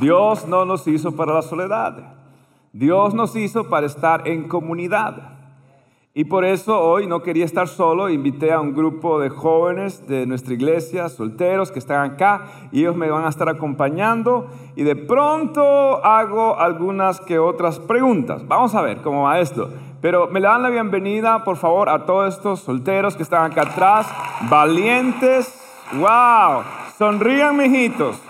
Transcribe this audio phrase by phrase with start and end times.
[0.00, 2.14] Dios no nos hizo para la soledad.
[2.72, 5.38] Dios nos hizo para estar en comunidad.
[6.14, 10.26] Y por eso hoy no quería estar solo, invité a un grupo de jóvenes de
[10.26, 14.96] nuestra iglesia, solteros que están acá, y ellos me van a estar acompañando y de
[14.96, 18.46] pronto hago algunas que otras preguntas.
[18.46, 19.70] Vamos a ver cómo va esto.
[20.00, 23.62] Pero me le dan la bienvenida, por favor, a todos estos solteros que están acá
[23.62, 24.06] atrás,
[24.48, 25.54] valientes.
[25.92, 26.62] ¡Wow!
[26.96, 28.27] Sonrían, mijitos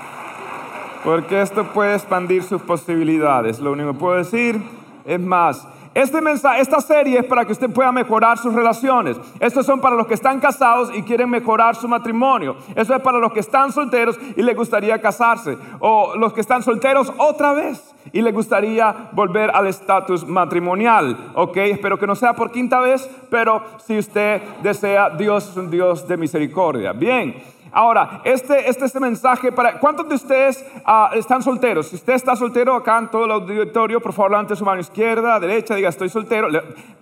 [1.08, 3.60] porque esto puede expandir sus posibilidades.
[3.60, 4.60] Lo único que puedo decir
[5.06, 5.66] es más.
[5.94, 9.16] Este mensaje, esta serie es para que usted pueda mejorar sus relaciones.
[9.40, 12.56] Estos son para los que están casados y quieren mejorar su matrimonio.
[12.76, 15.56] Eso es para los que están solteros y les gustaría casarse.
[15.78, 21.30] O los que están solteros otra vez y les gustaría volver al estatus matrimonial.
[21.36, 25.70] Ok, espero que no sea por quinta vez, pero si usted desea, Dios es un
[25.70, 26.92] Dios de misericordia.
[26.92, 27.57] Bien.
[27.72, 29.78] Ahora, este, este, este mensaje para...
[29.78, 31.88] ¿Cuántos de ustedes ah, están solteros?
[31.88, 35.38] Si usted está soltero acá en todo el auditorio, por favor, levante su mano izquierda,
[35.38, 36.48] derecha, diga estoy soltero.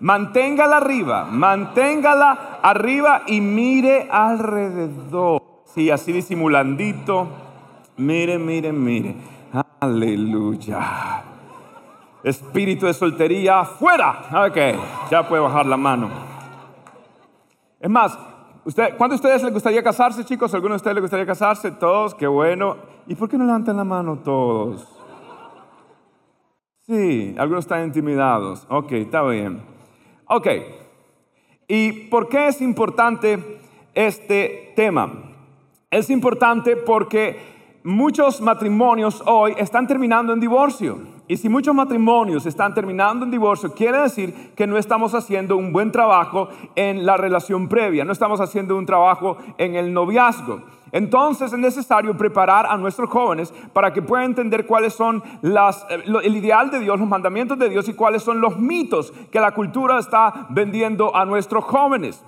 [0.01, 5.43] manténgala arriba, manténgala arriba y mire alrededor.
[5.75, 7.29] Sí, así disimulandito.
[7.97, 9.15] Mire, mire, mire.
[9.81, 11.23] Aleluya.
[12.23, 14.25] Espíritu de soltería, fuera.
[14.47, 14.57] Ok,
[15.11, 16.11] ya puede bajar la mano.
[17.79, 18.19] Es más,
[18.67, 20.53] ¿Usted, ¿Cuántos de ustedes les gustaría casarse, chicos?
[20.53, 21.71] ¿Alguno de ustedes les gustaría casarse?
[21.71, 22.77] Todos, qué bueno.
[23.07, 24.85] ¿Y por qué no levantan la mano todos?
[26.81, 28.67] Sí, algunos están intimidados.
[28.69, 29.63] Ok, está bien.
[30.27, 30.49] Ok.
[31.69, 33.61] ¿Y por qué es importante
[33.95, 35.13] este tema?
[35.89, 37.39] Es importante porque
[37.85, 40.99] muchos matrimonios hoy están terminando en divorcio.
[41.29, 45.73] Y si muchos matrimonios están terminando en divorcio, quiere decir que no estamos haciendo un
[45.73, 50.63] buen trabajo en la relación previa, no estamos haciendo un trabajo en el noviazgo.
[50.93, 56.05] Entonces es necesario preparar a nuestros jóvenes para que puedan entender cuáles son las, eh,
[56.23, 59.53] el ideal de Dios, los mandamientos de Dios y cuáles son los mitos que la
[59.53, 62.23] cultura está vendiendo a nuestros jóvenes.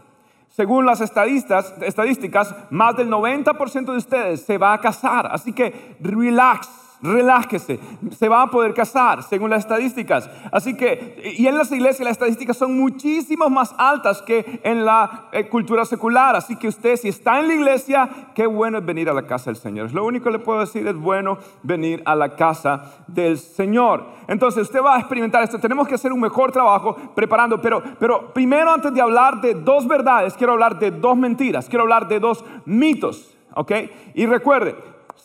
[0.49, 5.29] Según las estadísticas, estadísticas más del 90% de ustedes se va a casar.
[5.31, 7.79] Así que relax relájese,
[8.11, 10.29] se va a poder casar, según las estadísticas.
[10.51, 15.29] Así que, y en las iglesias las estadísticas son muchísimo más altas que en la
[15.33, 16.37] eh, cultura secular.
[16.37, 19.51] Así que usted, si está en la iglesia, qué bueno es venir a la casa
[19.51, 19.93] del Señor.
[19.93, 24.05] Lo único que le puedo decir es bueno venir a la casa del Señor.
[24.27, 25.59] Entonces, usted va a experimentar esto.
[25.59, 29.87] Tenemos que hacer un mejor trabajo preparando, pero, pero primero, antes de hablar de dos
[29.87, 33.35] verdades, quiero hablar de dos mentiras, quiero hablar de dos mitos.
[33.55, 33.73] ¿Ok?
[34.15, 34.77] Y recuerde,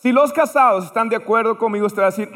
[0.03, 2.29] si los casados están de acuerdo conmigo, usted va a decir,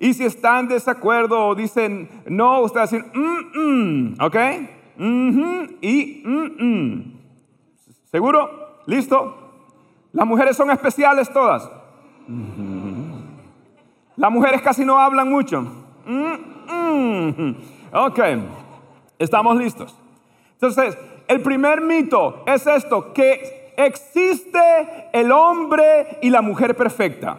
[0.00, 4.36] y si están en desacuerdo o dicen no, usted va a decir, mm, ¿ok?
[5.82, 6.22] y
[8.10, 8.78] ¿Seguro?
[8.86, 9.36] ¿Listo?
[10.12, 11.70] Las mujeres son especiales todas.
[14.16, 15.66] Las mujeres casi no hablan mucho.
[17.92, 18.18] Ok,
[19.18, 19.94] estamos listos.
[20.54, 20.96] Entonces,
[21.28, 27.38] el primer mito es esto, que existe el hombre y la mujer perfecta.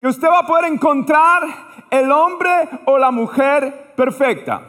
[0.00, 1.42] Que usted va a poder encontrar
[1.90, 4.62] el hombre o la mujer perfecta.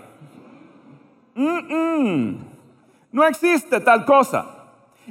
[1.35, 4.56] No existe tal cosa.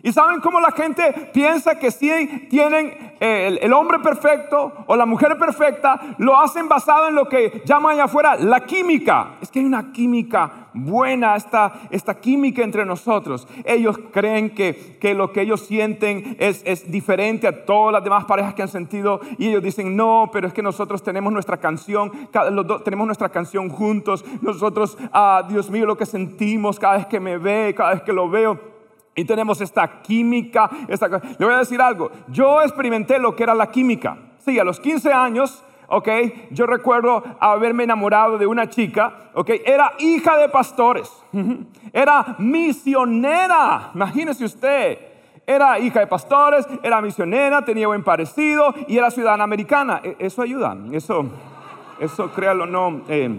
[0.03, 2.07] ¿Y saben cómo la gente piensa que si
[2.51, 6.17] tienen eh, el, hombre perfecto o la mujer perfecta?
[6.19, 9.37] Lo hacen basado en lo que llaman allá afuera la química.
[9.41, 13.48] Es que hay una química buena, esta, esta química entre nosotros.
[13.65, 18.27] Ellos creen que, que lo que ellos sienten es, es, diferente a todas las demás
[18.27, 19.21] parejas que han sentido.
[19.39, 23.71] Y ellos dicen, no, pero es que nosotros tenemos nuestra canción, dos, tenemos nuestra canción
[23.71, 24.25] juntos.
[24.43, 28.13] Nosotros, ah, Dios mío, lo que sentimos cada vez que me ve, cada vez que
[28.13, 28.76] lo veo
[29.16, 30.71] y tenemos esta química.
[30.86, 32.10] Esta, le voy a decir algo.
[32.28, 34.18] Yo experimenté lo que era la química.
[34.39, 36.09] Sí, a los 15 años, ok,
[36.51, 41.10] yo recuerdo haberme enamorado de una chica, ok, era hija de pastores,
[41.92, 44.98] era misionera, imagínese usted.
[45.48, 50.01] Era hija de pastores, era misionera, tenía buen parecido y era ciudadana americana.
[50.03, 51.24] E, eso ayuda, eso,
[52.01, 53.30] eso créalo no, eh,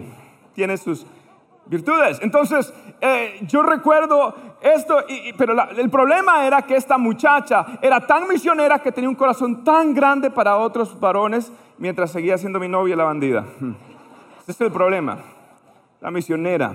[0.54, 1.06] tiene sus
[1.68, 2.18] Virtudes.
[2.22, 5.04] Entonces, eh, yo recuerdo esto,
[5.36, 9.94] pero el problema era que esta muchacha era tan misionera que tenía un corazón tan
[9.94, 13.44] grande para otros varones mientras seguía siendo mi novia la bandida.
[13.60, 13.72] Hmm.
[14.40, 15.18] Ese es el problema.
[16.00, 16.74] La misionera.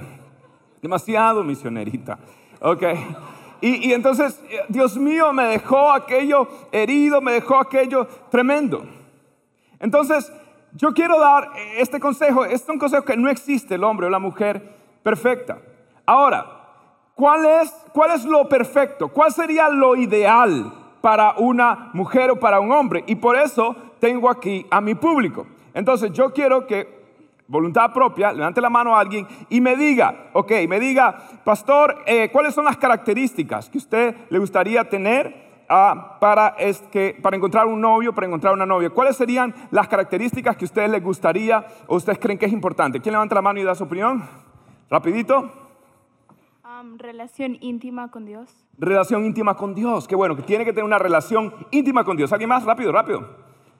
[0.82, 2.20] Demasiado misionerita.
[2.62, 2.84] Ok.
[3.62, 8.86] Y, y entonces, eh, Dios mío, me dejó aquello herido, me dejó aquello tremendo.
[9.80, 10.32] Entonces,
[10.74, 12.46] yo quiero dar eh, este consejo.
[12.46, 15.60] Este es un consejo que no existe el hombre o la mujer perfecta.
[16.06, 16.46] Ahora,
[17.16, 19.10] ¿cuál es, cuál es lo perfecto?
[19.10, 23.04] ¿Cuál sería lo ideal para una mujer o para un hombre?
[23.08, 25.46] Y por eso tengo aquí a mi público.
[25.74, 27.04] Entonces, yo quiero que
[27.48, 32.30] voluntad propia, levante la mano a alguien y me diga, ok, me diga, pastor, eh,
[32.32, 37.68] ¿cuáles son las características que usted le gustaría tener ah, para, es que, para encontrar
[37.68, 38.90] un novio, para encontrar una novia?
[38.90, 43.00] ¿Cuáles serían las características que a ustedes les gustaría o ustedes creen que es importante?
[43.00, 44.24] ¿Quién levanta la mano y da su opinión?
[44.94, 45.50] Rapidito.
[46.98, 48.48] Relación íntima con Dios.
[48.78, 50.08] Relación íntima con Dios.
[50.08, 52.32] Qué bueno, que tiene que tener una relación íntima con Dios.
[52.32, 52.64] ¿Alguien más?
[52.64, 53.28] Rápido, rápido.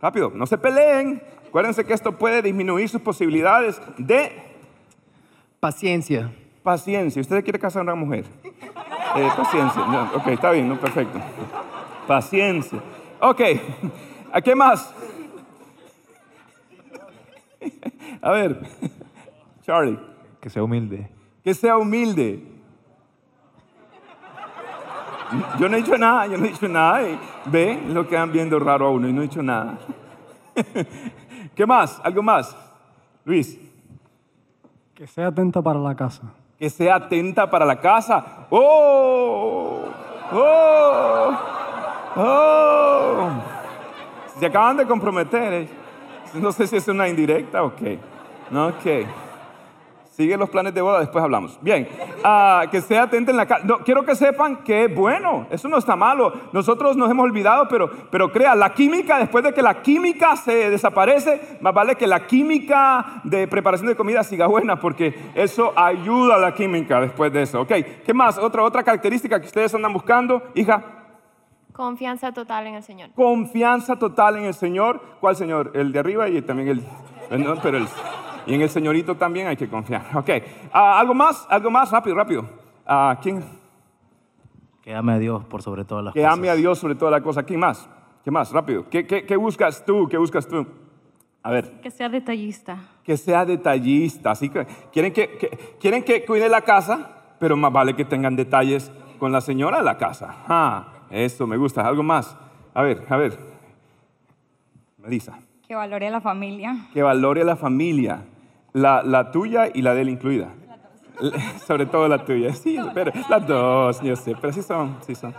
[0.02, 0.32] Rápido.
[0.34, 1.22] No se peleen.
[1.48, 4.32] Acuérdense que esto puede disminuir sus posibilidades de
[5.60, 6.34] Paciencia.
[6.64, 7.22] Paciencia.
[7.22, 8.26] ¿Usted quiere casar a una mujer?
[9.16, 9.86] Eh, paciencia.
[9.86, 11.20] No, ok, está bien, no, perfecto.
[12.08, 12.82] Paciencia.
[13.20, 13.42] Ok.
[14.32, 14.92] ¿A qué más?
[18.20, 18.60] A ver.
[19.62, 20.13] Charlie.
[20.44, 21.10] Que sea humilde.
[21.42, 22.44] Que sea humilde.
[25.58, 27.02] Yo no he dicho nada, yo no he dicho nada.
[27.02, 29.78] y Ve lo que van viendo raro a uno y no he dicho nada.
[31.56, 32.02] ¿Qué más?
[32.04, 32.54] ¿Algo más?
[33.24, 33.58] Luis.
[34.94, 36.24] Que sea atenta para la casa.
[36.60, 38.46] que sea atenta para la casa.
[38.50, 39.86] ¡Oh!
[40.30, 41.38] ¡Oh!
[42.18, 43.30] ¡Oh!
[44.38, 45.54] Se acaban de comprometer.
[45.54, 45.70] ¿eh?
[46.34, 47.98] No sé si es una indirecta o qué.
[48.52, 48.86] No, ok.
[50.16, 51.58] Sigue los planes de boda, después hablamos.
[51.60, 51.90] Bien,
[52.24, 53.66] ah, que sea atenta en la casa.
[53.66, 56.32] No, quiero que sepan que es bueno, eso no está malo.
[56.52, 60.70] Nosotros nos hemos olvidado, pero, pero crea, la química, después de que la química se
[60.70, 66.36] desaparece, más vale que la química de preparación de comida siga buena, porque eso ayuda
[66.36, 67.62] a la química después de eso.
[67.62, 67.72] Ok,
[68.06, 68.38] ¿qué más?
[68.38, 70.84] Otra, otra característica que ustedes andan buscando, hija.
[71.72, 73.10] Confianza total en el Señor.
[73.16, 75.02] Confianza total en el Señor.
[75.20, 75.72] ¿Cuál Señor?
[75.74, 76.70] El de arriba y también
[77.32, 77.44] el...
[77.44, 77.88] no, pero el-
[78.46, 80.06] y en el señorito también hay que confiar.
[80.16, 80.30] Ok.
[80.72, 81.46] Ah, ¿Algo más?
[81.50, 81.92] ¿Algo más?
[81.92, 82.46] Rápido, rápido.
[82.86, 83.44] Ah, ¿Quién?
[84.82, 86.34] Que ame a Dios por sobre todas las Que cosas.
[86.34, 87.44] ame a Dios sobre toda la cosa.
[87.44, 87.90] ¿Quién más?
[88.24, 88.52] ¿Qué más?
[88.52, 88.90] Rápido.
[88.90, 90.08] ¿Qué, qué, qué buscas tú?
[90.10, 90.66] ¿Qué buscas tú?
[91.42, 91.80] A ver.
[91.82, 92.78] Que sea detallista.
[93.04, 94.32] Que sea detallista.
[94.32, 98.36] Así que quieren que, que- quieren que cuide la casa, pero más vale que tengan
[98.36, 100.36] detalles con la señora de la casa.
[100.48, 101.86] Ah, eso me gusta.
[101.88, 102.36] ¿Algo más?
[102.74, 103.38] A ver, a ver.
[104.98, 105.38] Melissa.
[105.68, 106.88] Que valore a la familia.
[106.94, 108.24] que valore a la familia,
[108.74, 110.50] la, la tuya y la de él incluida.
[111.68, 112.54] Sobre todo la tuya.
[112.54, 115.34] Sí, pero las dos, yo sé, pero sí son, sí son.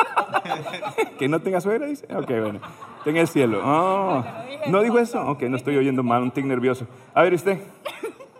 [1.18, 2.06] que no tenga suegra, dice.
[2.14, 2.60] Ok, bueno.
[3.04, 3.60] Tenga el cielo.
[3.64, 4.22] Oh,
[4.68, 5.26] ¿No dijo eso?
[5.26, 6.86] Ok, no estoy oyendo mal, un tic nervioso.
[7.14, 7.58] A ver, usted,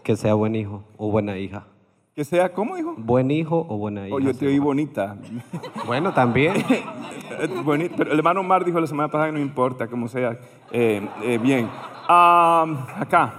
[0.02, 1.64] Que sea buen hijo o buena hija.
[2.14, 2.94] que sea, ¿cómo dijo?
[2.98, 4.16] Buen hijo o buena hija.
[4.16, 5.16] Oh, yo te oí bonita.
[5.86, 6.54] Bueno, también.
[7.96, 10.38] Pero el hermano Mar dijo la semana pasada que no importa, como sea.
[10.72, 11.68] Eh, eh, bien.
[12.08, 12.66] Ah,
[12.98, 13.34] acá.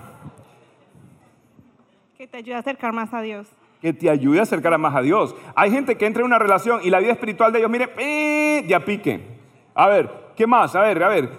[2.21, 3.47] Que te ayude a acercar más a Dios.
[3.81, 5.35] que te ayude a acercar más a Dios.
[5.55, 8.63] Hay gente que entra en una relación y la vida espiritual de ellos, mire, ¡eh!
[8.67, 9.39] ya pique.
[9.73, 10.75] A ver, ¿qué más?
[10.75, 11.31] A ver, a ver.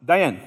[0.00, 0.42] Diane.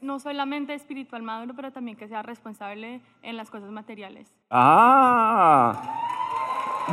[0.00, 4.32] No solamente espiritual maduro, pero también que sea responsable en las cosas materiales.
[4.48, 5.72] Ah.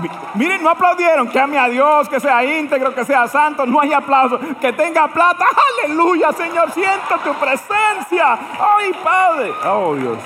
[0.01, 0.09] Mi-
[0.43, 1.29] Miren, no aplaudieron.
[1.29, 3.63] Que ame a Dios, que sea íntegro, que sea santo.
[3.67, 4.39] No hay aplauso.
[4.59, 5.45] Que tenga plata.
[5.85, 6.71] Aleluya, Señor.
[6.71, 8.33] Siento tu presencia.
[8.59, 9.51] Ay, Padre.
[9.67, 10.17] Oh, Dios.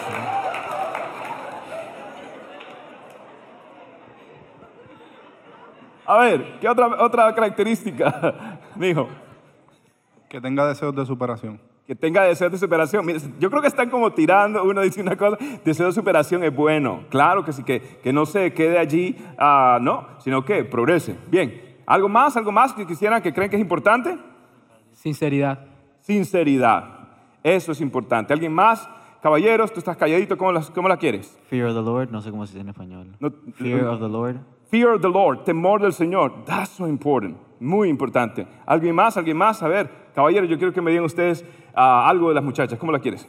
[6.06, 8.60] A ver, ¿qué otra, otra característica?
[8.76, 9.08] Dijo.
[10.30, 11.60] Que tenga deseos de superación.
[11.86, 13.06] Que tenga deseos de superación.
[13.40, 17.04] Yo creo que están como tirando, uno dice una cosa, deseo de superación es bueno.
[17.10, 21.18] Claro que sí, que, que no se quede allí, ah, no, sino que progrese.
[21.28, 22.38] Bien, ¿algo más?
[22.38, 24.18] ¿Algo más que quisieran, que creen que es importante?
[24.94, 25.66] Sinceridad.
[26.00, 27.10] Sinceridad.
[27.44, 28.32] Eso es importante.
[28.34, 28.88] ¿Alguien más?
[29.22, 31.38] Caballeros, tú estás calladito, ¿cómo la, cómo la quieres?
[31.50, 33.08] Fear of the Lord, no sé cómo se dice en español.
[33.20, 34.38] No- Fear of the Lord.
[34.72, 36.46] Fear of the Lord, temor del Señor.
[36.46, 37.36] That's so important.
[37.60, 38.48] Muy importante.
[38.66, 39.18] ¿Alguien más?
[39.18, 39.62] ¿Alguien más?
[39.62, 42.80] A ver, caballeros, yo quiero que me digan ustedes ah, algo de las muchachas.
[42.80, 43.28] ¿Cómo la quieres?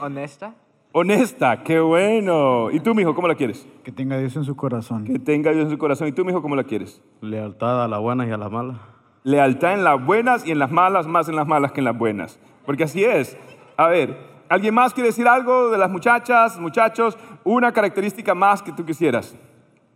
[0.00, 0.54] Honesta.
[0.92, 2.70] Honesta, qué bueno.
[2.70, 3.68] ¿Y tú, mijo, cómo la quieres?
[3.84, 5.04] Que tenga Dios en su corazón.
[5.04, 6.08] Que tenga Dios en su corazón.
[6.08, 7.02] ¿Y tú, mijo, cómo la quieres?
[7.20, 8.78] Lealtad a las buenas y a las malas.
[9.24, 11.98] Lealtad en las buenas y en las malas, más en las malas que en las
[11.98, 12.38] buenas.
[12.64, 13.36] Porque así es.
[13.76, 14.16] A ver,
[14.48, 17.16] ¿alguien más quiere decir algo de las muchachas, muchachos?
[17.44, 19.34] Una característica más que tú quisieras.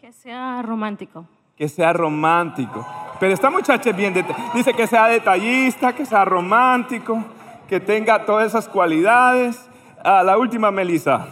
[0.01, 1.27] Que sea romántico.
[1.57, 2.87] Que sea romántico.
[3.19, 4.15] Pero esta muchacha es bien,
[4.55, 7.23] dice que sea detallista, que sea romántico,
[7.69, 9.69] que tenga todas esas cualidades.
[10.03, 11.27] Ah, la última, Melissa,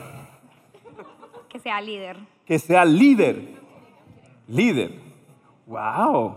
[1.49, 2.19] Que sea líder.
[2.45, 3.57] que sea líder.
[4.47, 5.01] Líder.
[5.67, 6.37] Wow.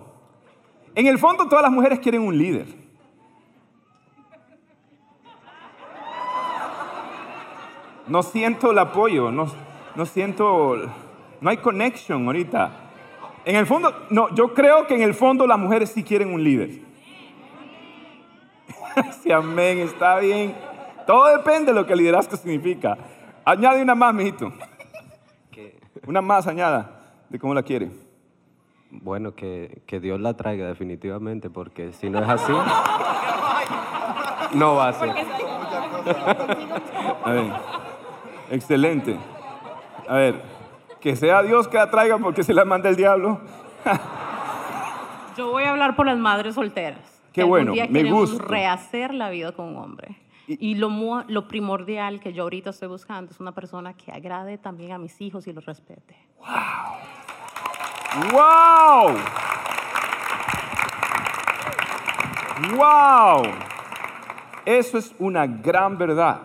[0.95, 2.67] En el fondo todas las mujeres quieren un líder.
[8.11, 9.47] No siento el apoyo, no,
[9.95, 10.75] no siento,
[11.39, 12.69] no hay connection ahorita.
[13.45, 16.43] En el fondo, no, yo creo que en el fondo las mujeres sí quieren un
[16.43, 16.71] líder.
[19.23, 20.53] Sí, amén, está bien.
[21.07, 22.97] Todo depende de lo que liderazgo significa.
[23.45, 24.51] Añade una más, mijito.
[26.05, 27.91] Una más añada de cómo la quiere.
[28.89, 32.51] bueno, que, que Dios la traiga definitivamente, porque si no es así,
[34.55, 35.15] no va a ser.
[37.23, 37.80] A ver,
[38.51, 39.17] excelente.
[40.07, 40.41] A ver,
[40.99, 43.41] que sea Dios que la traiga porque se la manda el diablo.
[45.37, 46.99] Yo voy a hablar por las madres solteras.
[47.33, 48.43] Qué bueno, día me gusta.
[48.43, 50.17] rehacer la vida con un hombre.
[50.47, 54.57] Y, lo, mu- lo primordial que yo ahorita estoy buscando es una persona que agrade
[54.57, 56.17] también a mis hijos y los respete.
[58.33, 59.15] ¡Wow!
[62.75, 63.43] ¡Wow!
[64.65, 66.41] Eso es una gran verdad.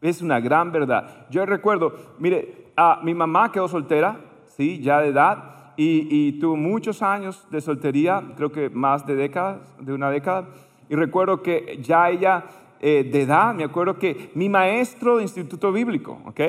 [0.00, 1.26] Es una gran verdad.
[1.30, 6.56] Yo recuerdo, mire, ah, mi mamá quedó soltera, sí, ya de edad, y, y tuvo
[6.56, 10.48] muchos años de soltería, creo que más de décadas, de una década.
[10.88, 12.44] Y recuerdo que ya ella
[12.80, 16.40] eh, de edad, me acuerdo que mi maestro de instituto bíblico, ¿ok?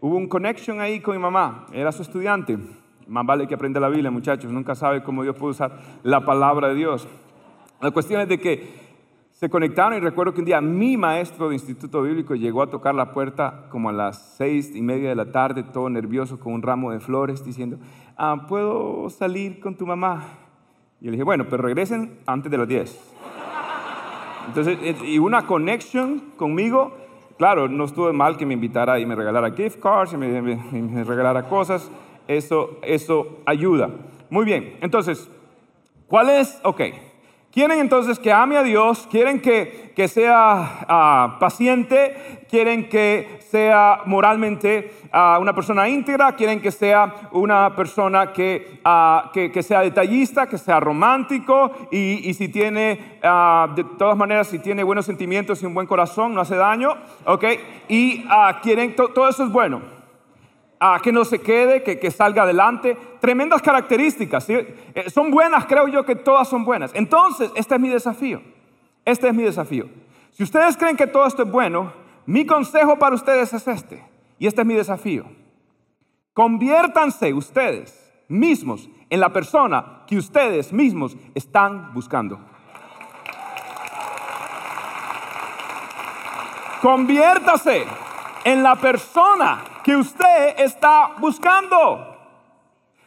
[0.00, 2.58] Hubo un connection ahí con mi mamá, era su estudiante.
[3.06, 6.68] Más vale que aprenda la Biblia, muchachos, nunca sabe cómo Dios puede usar la palabra
[6.68, 7.06] de Dios.
[7.80, 8.83] La cuestión es de que
[9.34, 12.94] se conectaron y recuerdo que un día mi maestro de instituto bíblico llegó a tocar
[12.94, 16.62] la puerta como a las seis y media de la tarde, todo nervioso, con un
[16.62, 17.78] ramo de flores, diciendo,
[18.16, 20.22] ah, ¿puedo salir con tu mamá?
[21.00, 23.12] Y le dije, bueno, pero regresen antes de las 10.
[24.46, 26.94] Entonces, eh, y una connection conmigo,
[27.36, 30.56] claro, no estuvo mal que me invitara y me regalara gift cards y me, me-
[30.56, 31.90] me regalara cosas,
[32.28, 33.90] eso, eso ayuda.
[34.30, 35.28] Muy bien, entonces,
[36.06, 36.60] ¿cuál es?
[36.62, 36.82] Ok.
[37.54, 44.00] Quieren entonces que ame a Dios, quieren que, que sea ah, paciente, quieren que sea
[44.06, 49.82] moralmente ah, una persona íntegra, quieren que sea una persona que, ah, que, que sea
[49.82, 53.18] detallista, que sea romántico y, y si tiene,
[53.76, 57.44] de todas maneras, si tiene buenos sentimientos y un buen corazón, no hace daño, ¿ok?
[57.86, 58.24] Y
[58.64, 59.93] quieren, to- todo eso es bueno
[60.80, 62.96] a que no se quede, que, que salga adelante.
[63.20, 64.48] Tremendas características.
[64.50, 66.90] Eh, son buenas, creo yo que todas son buenas.
[66.94, 68.42] Entonces, este es mi desafío.
[69.04, 69.88] Este es mi desafío.
[70.32, 71.92] Si ustedes creen que todo esto es bueno,
[72.26, 74.04] mi consejo para ustedes es este.
[74.38, 75.24] Y este es mi desafío.
[76.32, 82.40] Conviértanse ustedes mismos en la persona que ustedes mismos están buscando.
[86.82, 87.86] Conviértase
[88.44, 92.10] en la persona que usted está buscando.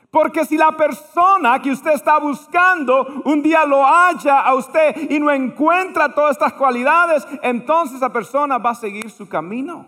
[0.09, 5.19] Porque si la persona que usted está buscando un día lo halla a usted y
[5.19, 9.87] no encuentra todas estas cualidades, entonces esa persona va a seguir su camino.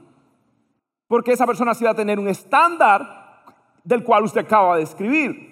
[1.08, 3.44] Porque esa persona sí va a tener un estándar
[3.84, 5.48] del cual usted acaba de escribir.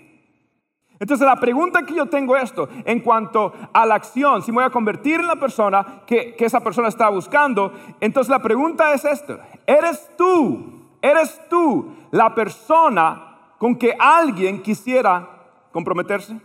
[1.00, 4.58] Entonces la pregunta que yo tengo es esto, en cuanto a la acción, si me
[4.58, 8.92] voy a convertir en la persona que, que esa persona está buscando, entonces la pregunta
[8.94, 15.28] es esto, ¿eres tú, eres tú la persona con que alguien quisiera
[15.72, 16.40] comprometerse?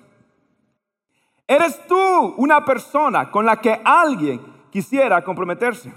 [1.47, 4.41] ¿Eres tú una persona con la que alguien
[4.71, 5.93] quisiera comprometerse?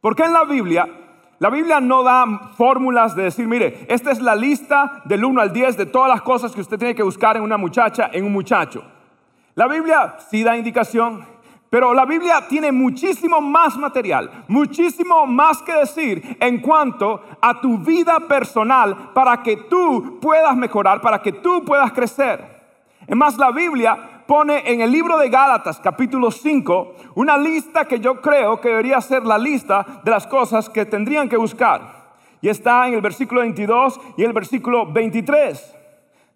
[0.00, 0.88] Porque en la Biblia,
[1.38, 5.52] la Biblia no da fórmulas de decir, mire, esta es la lista del 1 al
[5.52, 8.32] 10 de todas las cosas que usted tiene que buscar en una muchacha, en un
[8.32, 8.82] muchacho.
[9.54, 11.24] La Biblia sí da indicación,
[11.72, 17.78] pero la Biblia tiene muchísimo más material, muchísimo más que decir en cuanto a tu
[17.78, 22.44] vida personal para que tú puedas mejorar, para que tú puedas crecer.
[23.06, 27.98] Es más, la Biblia pone en el libro de Gálatas, capítulo 5, una lista que
[27.98, 31.80] yo creo que debería ser la lista de las cosas que tendrían que buscar.
[32.42, 35.81] Y está en el versículo 22 y el versículo 23.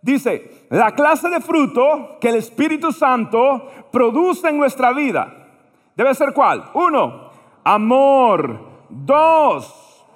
[0.07, 5.49] Dice, la clase de fruto que el Espíritu Santo produce en nuestra vida
[5.97, 6.71] debe ser cuál?
[6.75, 7.31] Uno,
[7.65, 8.77] amor.
[8.89, 10.07] Dos,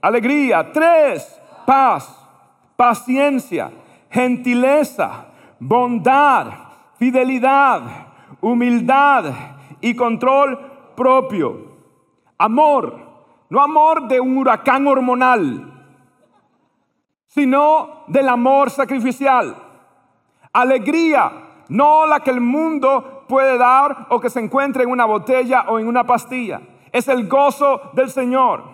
[0.00, 0.70] alegría.
[0.72, 2.24] Tres, paz,
[2.76, 3.72] paciencia,
[4.08, 5.26] gentileza,
[5.58, 6.46] bondad,
[6.96, 7.82] fidelidad,
[8.40, 9.24] humildad
[9.80, 10.56] y control
[10.94, 11.74] propio.
[12.38, 12.96] Amor.
[13.48, 15.75] no amor de un huracán hormonal,
[17.36, 19.54] sino del amor sacrificial.
[20.54, 21.30] Alegría,
[21.68, 25.78] no la que el mundo puede dar o que se encuentre en una botella o
[25.78, 26.62] en una pastilla.
[26.90, 28.64] Es el gozo del Señor.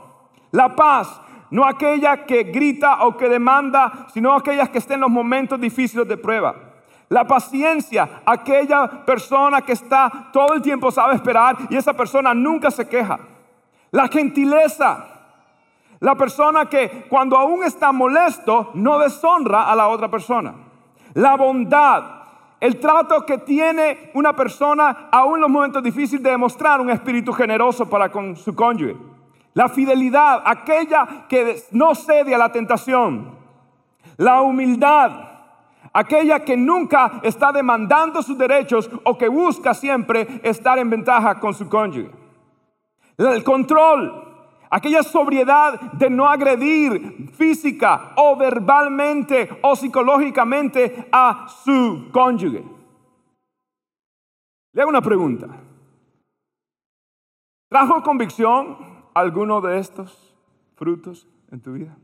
[0.53, 5.11] La paz, no aquella que grita o que demanda, sino aquella que está en los
[5.11, 6.55] momentos difíciles de prueba.
[7.09, 12.71] La paciencia, aquella persona que está todo el tiempo sabe esperar y esa persona nunca
[12.71, 13.19] se queja.
[13.91, 15.12] La gentileza,
[16.03, 20.53] la persona que cuando aún está molesto no deshonra a la otra persona.
[21.15, 22.03] La bondad,
[22.59, 27.33] el trato que tiene una persona aún en los momentos difíciles de demostrar un espíritu
[27.33, 28.97] generoso para con su cónyuge.
[29.55, 33.37] La fidelidad, aquella que no cede a la tentación.
[34.17, 35.13] La humildad,
[35.93, 41.55] aquella que nunca está demandando sus derechos o que busca siempre estar en ventaja con
[41.55, 42.11] su cónyuge.
[43.19, 44.32] El control,
[44.73, 52.65] aquella sobriedad de no agredir física o verbalmente o psicológicamente a su cónyuge.
[54.73, 55.47] Le hago una pregunta.
[57.69, 58.79] ¿Trajo convicción
[59.13, 60.35] alguno de estos
[60.75, 61.95] frutos en tu vida?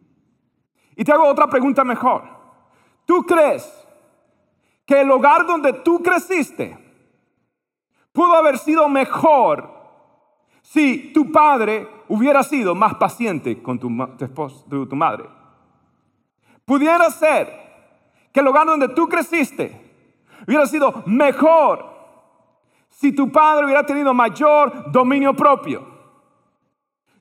[0.94, 2.24] Y te hago otra pregunta mejor.
[3.06, 3.66] ¿Tú crees
[4.84, 6.76] que el hogar donde tú creciste
[8.12, 9.72] pudo haber sido mejor
[10.60, 13.88] si tu padre hubiera sido más paciente con tu,
[14.20, 15.28] esposa, tu madre?
[16.64, 17.48] Pudiera ser
[18.32, 19.88] que el hogar donde tú creciste
[20.46, 21.98] hubiera sido mejor
[22.90, 25.86] si tu padre hubiera tenido mayor dominio propio.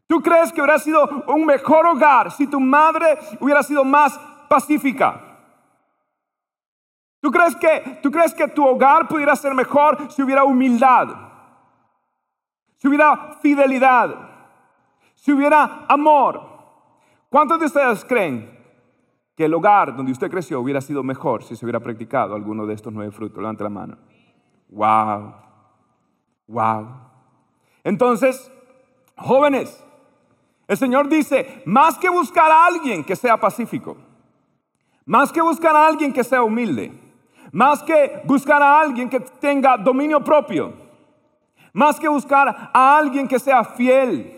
[0.07, 4.17] ¿Tú crees que hubiera sido un mejor hogar si tu madre hubiera sido más
[4.47, 5.21] pacífica?
[7.19, 11.09] ¿Tú crees que, tú crees que tu hogar pudiera ser mejor si hubiera humildad?
[12.77, 14.26] Si hubiera fidelidad?
[15.17, 16.41] Si hubiera amor?
[17.29, 18.55] ¿Cuántos de ustedes creen
[19.35, 22.75] que el hogar donde usted creció hubiera sido mejor si se hubiera practicado alguno de
[22.75, 23.37] estos nueve frutos?
[23.39, 23.97] Levante la mano.
[24.69, 25.33] Wow.
[26.47, 26.87] Wow.
[27.83, 28.51] Entonces,
[29.17, 29.83] jóvenes,
[30.67, 33.97] el Señor dice, más que buscar a alguien que sea pacífico,
[35.05, 36.93] más que buscar a alguien que sea humilde,
[37.51, 40.73] más que buscar a alguien que tenga dominio propio,
[41.73, 44.37] más que buscar a alguien que sea fiel,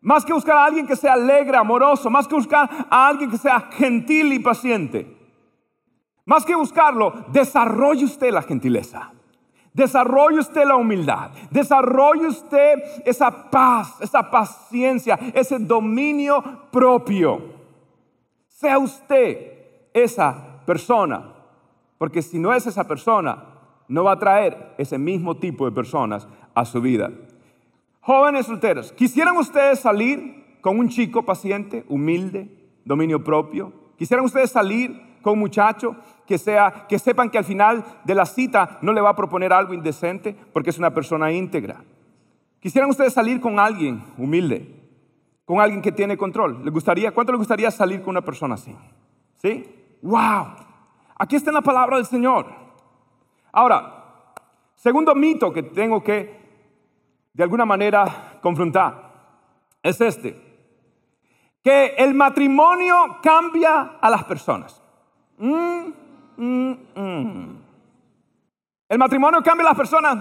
[0.00, 3.38] más que buscar a alguien que sea alegre, amoroso, más que buscar a alguien que
[3.38, 5.16] sea gentil y paciente,
[6.24, 9.12] más que buscarlo, desarrolle usted la gentileza.
[9.72, 17.40] Desarrolle usted la humildad, desarrolle usted esa paz, esa paciencia, ese dominio propio.
[18.48, 19.52] Sea usted
[19.94, 21.32] esa persona,
[21.96, 23.44] porque si no es esa persona,
[23.86, 27.10] no va a traer ese mismo tipo de personas a su vida.
[28.08, 32.48] Jóvenes solteros, ¿quisieran ustedes salir con un chico paciente, humilde,
[32.82, 33.70] dominio propio?
[33.98, 35.94] ¿Quisieran ustedes salir con un muchacho
[36.26, 39.52] que sea que sepan que al final de la cita no le va a proponer
[39.52, 41.84] algo indecente porque es una persona íntegra.
[42.60, 44.74] Quisieran ustedes salir con alguien humilde,
[45.44, 46.64] con alguien que tiene control.
[46.64, 47.12] ¿Les gustaría?
[47.12, 48.74] ¿Cuánto les gustaría salir con una persona así?
[49.36, 49.66] ¿Sí?
[50.00, 50.46] ¡Wow!
[51.18, 52.46] Aquí está en la palabra del Señor.
[53.52, 54.32] Ahora,
[54.76, 56.37] segundo mito que tengo que
[57.38, 59.12] de alguna manera confrontar
[59.80, 60.36] es este.
[61.62, 64.82] Que el matrimonio cambia a las personas.
[65.38, 65.92] Mm,
[66.36, 67.58] mm, mm.
[68.88, 70.18] El matrimonio cambia a las personas.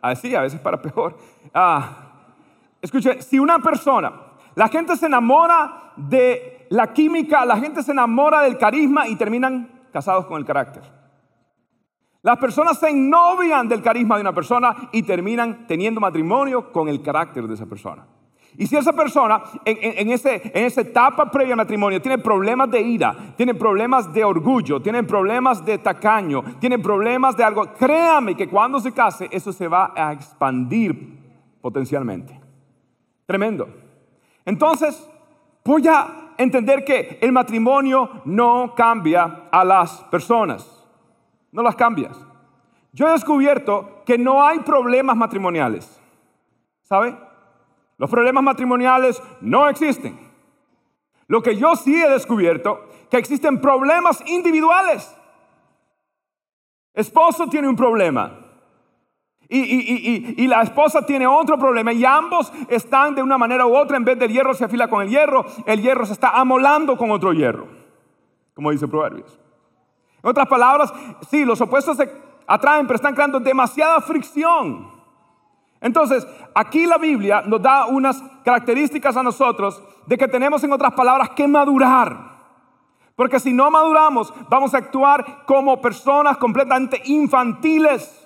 [0.00, 1.18] Así, a veces para peor.
[1.52, 1.90] Ah,
[2.80, 4.12] escuche, si una persona,
[4.54, 9.88] la gente se enamora de la química, la gente se enamora del carisma y terminan
[9.92, 10.95] casados con el carácter.
[12.26, 17.00] Las personas se ennovian del carisma de una persona y terminan teniendo matrimonio con el
[17.00, 18.04] carácter de esa persona.
[18.58, 22.80] Y si esa persona en, ese, en esa etapa previa al matrimonio tiene problemas de
[22.80, 28.48] ira, tiene problemas de orgullo, tiene problemas de tacaño, tiene problemas de algo, créame que
[28.48, 31.20] cuando se case eso se va a expandir
[31.60, 32.40] potencialmente.
[33.24, 33.68] Tremendo.
[34.44, 35.08] Entonces,
[35.64, 40.75] voy a entender que el matrimonio no cambia a las personas.
[41.52, 42.16] No las cambias.
[42.92, 46.00] Yo he descubierto que no hay problemas matrimoniales.
[46.82, 47.16] ¿Sabe?
[47.98, 50.18] Los problemas matrimoniales no existen.
[51.28, 55.14] Lo que yo sí he descubierto, que existen problemas individuales.
[56.94, 58.46] Esposo tiene un problema.
[59.48, 63.96] Y, y, la esposa tiene otro problema y ambos están de una manera u otra,
[63.96, 67.12] en vez del hierro se afila con el hierro, el hierro se está amolando con
[67.12, 67.68] otro hierro,
[68.54, 69.38] como dice Proverbios.
[70.22, 70.92] En otras palabras,
[71.30, 72.10] sí, los opuestos se
[72.46, 74.90] atraen, pero están creando demasiada fricción.
[75.80, 80.94] Entonces, aquí la Biblia nos da unas características a nosotros de que tenemos, en otras
[80.94, 82.36] palabras, que madurar.
[83.14, 88.25] Porque si no maduramos, vamos a actuar como personas completamente infantiles.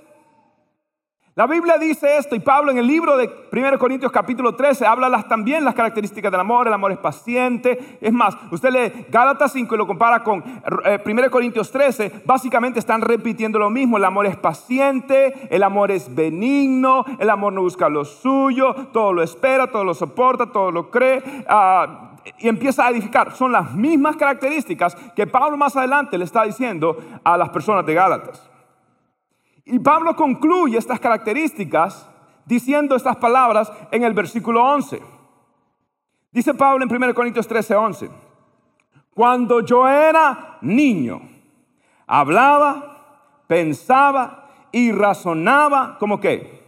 [1.36, 5.08] La Biblia dice esto y Pablo en el libro de 1 Corintios capítulo 13 habla
[5.08, 7.98] las, también las características del amor, el amor es paciente.
[8.00, 10.42] Es más, usted lee Gálatas 5 y lo compara con
[11.06, 16.12] 1 Corintios 13, básicamente están repitiendo lo mismo, el amor es paciente, el amor es
[16.12, 20.90] benigno, el amor no busca lo suyo, todo lo espera, todo lo soporta, todo lo
[20.90, 21.22] cree.
[21.48, 23.34] ah, y empieza a edificar.
[23.36, 27.94] Son las mismas características que Pablo más adelante le está diciendo a las personas de
[27.94, 28.49] Gálatas.
[29.70, 32.04] Y Pablo concluye estas características
[32.44, 35.00] diciendo estas palabras en el versículo 11.
[36.33, 38.11] Dice Pablo en 1 Corintios 13, 11.
[39.14, 41.20] Cuando yo era niño,
[42.04, 46.61] hablaba, pensaba y razonaba como que.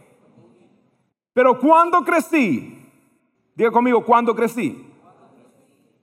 [1.33, 2.89] Pero cuando crecí,
[3.53, 4.81] diga conmigo, cuando crecí,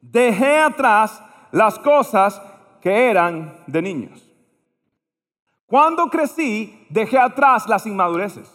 [0.02, 2.42] dejé atrás las cosas
[2.82, 4.29] que eran de niños.
[5.70, 8.52] Cuando crecí, dejé atrás las inmadureces.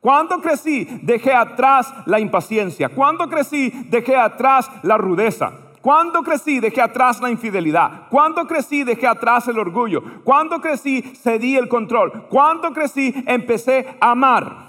[0.00, 2.90] Cuando crecí, dejé atrás la impaciencia.
[2.90, 5.50] Cuando crecí, dejé atrás la rudeza.
[5.80, 8.08] Cuando crecí, dejé atrás la infidelidad.
[8.10, 10.02] Cuando crecí, dejé atrás el orgullo.
[10.24, 12.26] Cuando crecí, cedí el control.
[12.28, 14.68] Cuando crecí, empecé a amar.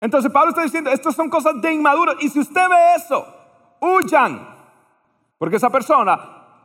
[0.00, 2.14] Entonces Pablo está diciendo, estas son cosas de inmaduros.
[2.20, 3.26] Y si usted ve eso,
[3.80, 4.46] huyan.
[5.38, 6.20] Porque esa persona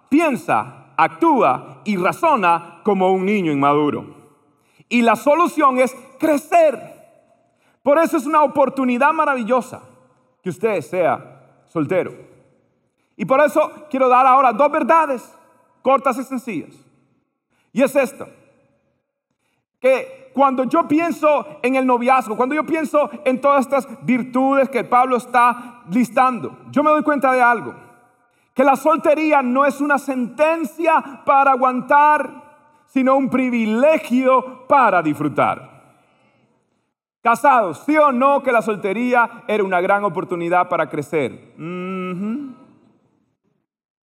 [0.08, 4.06] piensa, actúa y razona como un niño inmaduro.
[4.90, 6.80] Y la solución es crecer.
[7.84, 9.82] Por eso es una oportunidad maravillosa
[10.44, 12.14] que usted sea soltero.
[13.16, 15.38] Y por eso quiero dar ahora dos verdades
[15.82, 16.74] cortas y sencillas.
[17.72, 18.28] Y es esto.
[19.80, 24.84] Que cuando yo pienso en el noviazgo, cuando yo pienso en todas estas virtudes que
[24.84, 27.91] Pablo está listando, yo me doy cuenta de algo.
[28.54, 35.72] Que la soltería no es una sentencia para aguantar, sino un privilegio para disfrutar.
[37.22, 41.54] Casados, sí o no que la soltería era una gran oportunidad para crecer.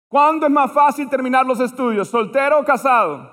[0.08, 2.08] ¿Cuándo es más fácil terminar los estudios?
[2.08, 3.30] ¿Soltero o casado?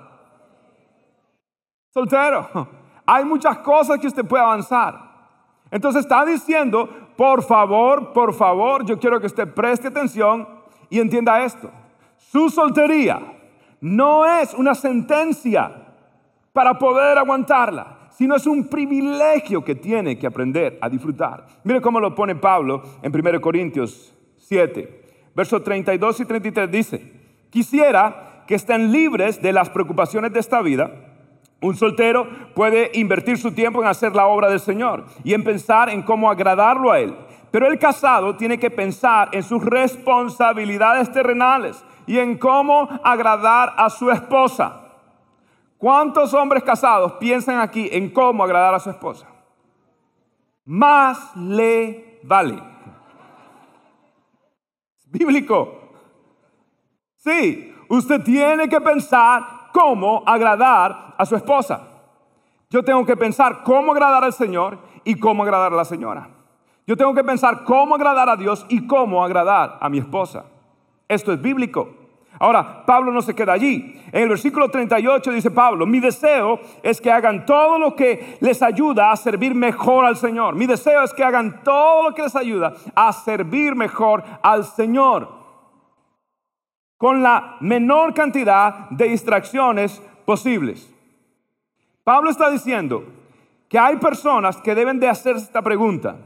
[1.93, 2.49] Soltero.
[3.05, 4.99] Hay muchas cosas que usted puede avanzar.
[5.69, 10.47] Entonces está diciendo, por favor, por favor, yo quiero que usted preste atención
[10.89, 11.69] y entienda esto.
[12.17, 13.19] Su soltería
[13.81, 15.71] no es una sentencia
[16.53, 21.45] para poder aguantarla, sino es un privilegio que tiene que aprender a disfrutar.
[21.63, 27.13] Mire cómo lo pone Pablo en 1 Corintios 7, versos 32 y 33 dice,
[27.49, 30.91] quisiera que estén libres de las preocupaciones de esta vida.
[31.61, 35.89] Un soltero puede invertir su tiempo en hacer la obra del Señor y en pensar
[35.89, 37.15] en cómo agradarlo a Él.
[37.55, 43.89] Pero el casado tiene que pensar en sus responsabilidades terrenales y en cómo agradar a
[43.89, 44.81] su esposa.
[45.77, 49.27] ¿Cuántos hombres casados piensan aquí en cómo agradar a su esposa?
[50.65, 52.61] Más le vale.
[55.05, 55.93] Bíblico.
[57.15, 61.87] Sí, usted tiene que pensar cómo agradar a su esposa.
[62.69, 66.34] Yo tengo que pensar cómo agradar al Señor y cómo agradar a la señora.
[66.87, 70.45] Yo tengo que pensar cómo agradar a Dios y cómo agradar a mi esposa.
[71.07, 72.05] Esto es bíblico.
[72.37, 74.01] Ahora, Pablo no se queda allí.
[74.11, 78.61] En el versículo 38 dice Pablo, mi deseo es que hagan todo lo que les
[78.61, 80.55] ayuda a servir mejor al Señor.
[80.55, 85.29] Mi deseo es que hagan todo lo que les ayuda a servir mejor al Señor.
[86.97, 90.91] Con la menor cantidad de distracciones posibles.
[92.03, 93.05] Pablo está diciendo
[93.69, 96.17] que hay personas que deben de hacerse esta pregunta.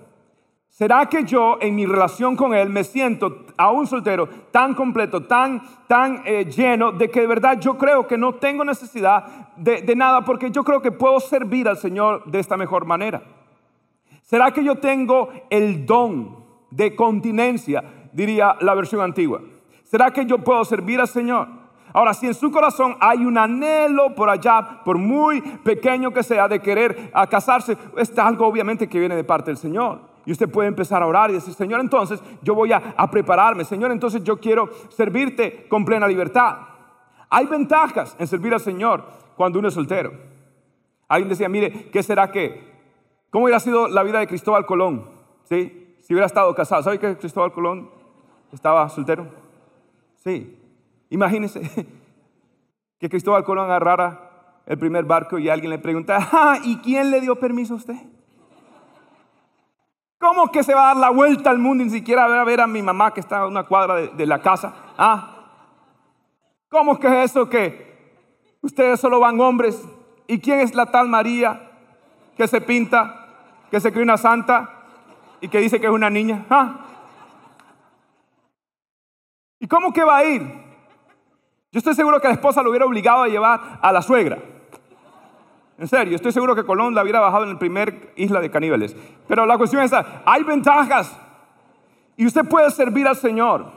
[0.79, 5.61] ¿Será que yo en mi relación con Él me siento aún soltero tan completo, tan,
[5.89, 9.95] tan eh, lleno de que de verdad yo creo que no tengo necesidad de, de
[9.97, 13.21] nada porque yo creo que puedo servir al Señor de esta mejor manera?
[14.21, 19.41] ¿Será que yo tengo el don de continencia, diría la versión antigua?
[19.83, 21.49] ¿Será que yo puedo servir al Señor?
[21.91, 26.47] Ahora, si en su corazón hay un anhelo por allá, por muy pequeño que sea,
[26.47, 30.07] de querer a casarse, es algo obviamente que viene de parte del Señor.
[30.29, 33.65] Y usted puede empezar a orar y decir, Señor, entonces yo voy a, prepararme.
[33.65, 36.55] Señor, entonces yo quiero servirte con plena libertad.
[37.31, 40.11] Hay ventajas en servir al Señor cuando uno es soltero.
[41.07, 42.61] Alguien decía, mire, ¿qué será que?
[43.31, 45.09] ¿Cómo hubiera sido la vida de Cristóbal Colón?
[45.45, 45.95] ¿Sí?
[46.01, 46.83] Si hubiera estado casado.
[46.83, 47.89] ¿Sabe que Cristóbal Colón
[48.53, 49.25] estaba soltero?
[50.17, 50.59] Sí.
[51.09, 51.87] Imagínese
[52.99, 57.19] que Cristóbal Colón agarrara el primer barco y alguien le pregunta, ah, ¿y quién le
[57.19, 57.97] dio permiso a usted?
[60.19, 62.43] ¿Cómo que se va a dar la vuelta al mundo y ni siquiera va a
[62.43, 64.73] ver a mi mamá que está a una cuadra de, la casa?
[64.97, 65.35] ¿Ah?
[66.67, 68.27] ¿Cómo que es eso que
[68.61, 69.81] ustedes solo van hombres?
[70.27, 71.71] ¿Y quién es la tal María
[72.35, 73.27] que se pinta,
[73.71, 74.69] que se cree una santa
[75.39, 76.45] y que dice que es una niña?
[76.49, 76.79] ¿Ah?
[79.57, 80.41] ¿Y cómo que va a ir?
[81.71, 84.37] Yo estoy seguro que la esposa lo hubiera obligado a llevar a la suegra.
[85.79, 88.95] En serio, estoy seguro que Colón la hubiera bajado en la primer isla de caníbales.
[89.27, 89.91] Pero la cuestión es,
[90.25, 91.17] hay ventajas.
[92.17, 93.71] Y usted puede servir al Señor.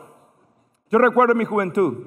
[0.91, 1.99] Yo recuerdo en mi juventud,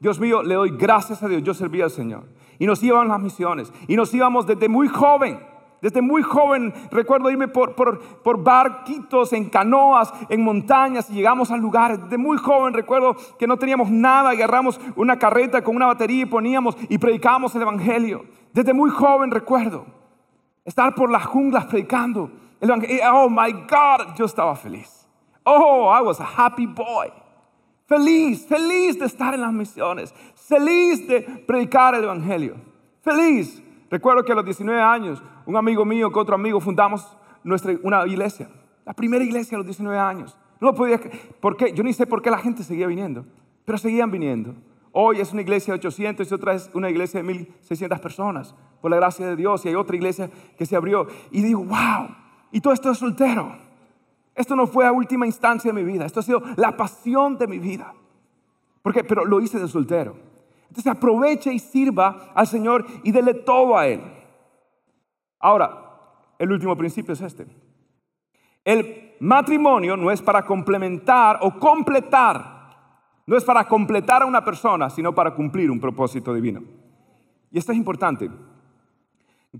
[0.00, 2.24] Dios mío, le doy gracias a Dios, yo serví al Señor.
[2.58, 3.72] Y nos íbamos a las misiones.
[3.86, 5.38] Y nos íbamos desde muy joven.
[5.84, 12.02] Desde muy joven recuerdo irme por, barquitos, en canoas, en montañas y llegamos a lugares.
[12.02, 16.24] Desde muy joven recuerdo que no teníamos nada, agarramos una carreta con una batería y
[16.24, 18.24] poníamos y predicábamos el Evangelio.
[18.54, 19.84] Desde muy joven recuerdo
[20.64, 22.30] estar por las junglas predicando
[22.62, 23.02] el Evangelio.
[23.12, 25.06] Oh my God, yo estaba feliz.
[25.44, 27.12] Oh, I was a happy boy.
[27.84, 30.14] Feliz, feliz de estar en las misiones.
[30.34, 32.54] Feliz de predicar el Evangelio.
[33.02, 33.63] Feliz.
[33.94, 38.04] Recuerdo que a los 19 años, un amigo mío con otro amigo fundamos nuestra, una
[38.08, 38.50] iglesia.
[38.84, 40.36] La primera iglesia a los 19 años.
[40.60, 41.00] No podía,
[41.38, 41.72] ¿por qué?
[41.72, 43.24] Yo ni sé por qué la gente seguía viniendo,
[43.64, 44.56] pero seguían viniendo.
[44.90, 48.90] Hoy es una iglesia de 800 y otra es una iglesia de 1600 personas, por
[48.90, 49.64] la gracia de Dios.
[49.64, 50.28] Y hay otra iglesia
[50.58, 51.06] que se abrió.
[51.30, 52.08] Y digo, wow,
[52.50, 53.56] y todo esto es soltero.
[54.34, 57.46] Esto no fue la última instancia de mi vida, esto ha sido la pasión de
[57.46, 57.94] mi vida.
[58.82, 60.33] Porque, pero lo hice de soltero.
[60.68, 64.00] Entonces aproveche y sirva al Señor y dele todo a Él.
[65.38, 65.84] Ahora,
[66.38, 67.46] el último principio es este.
[68.64, 72.70] El matrimonio no es para complementar o completar,
[73.26, 76.62] no es para completar a una persona, sino para cumplir un propósito divino.
[77.50, 78.30] Y esto es importante.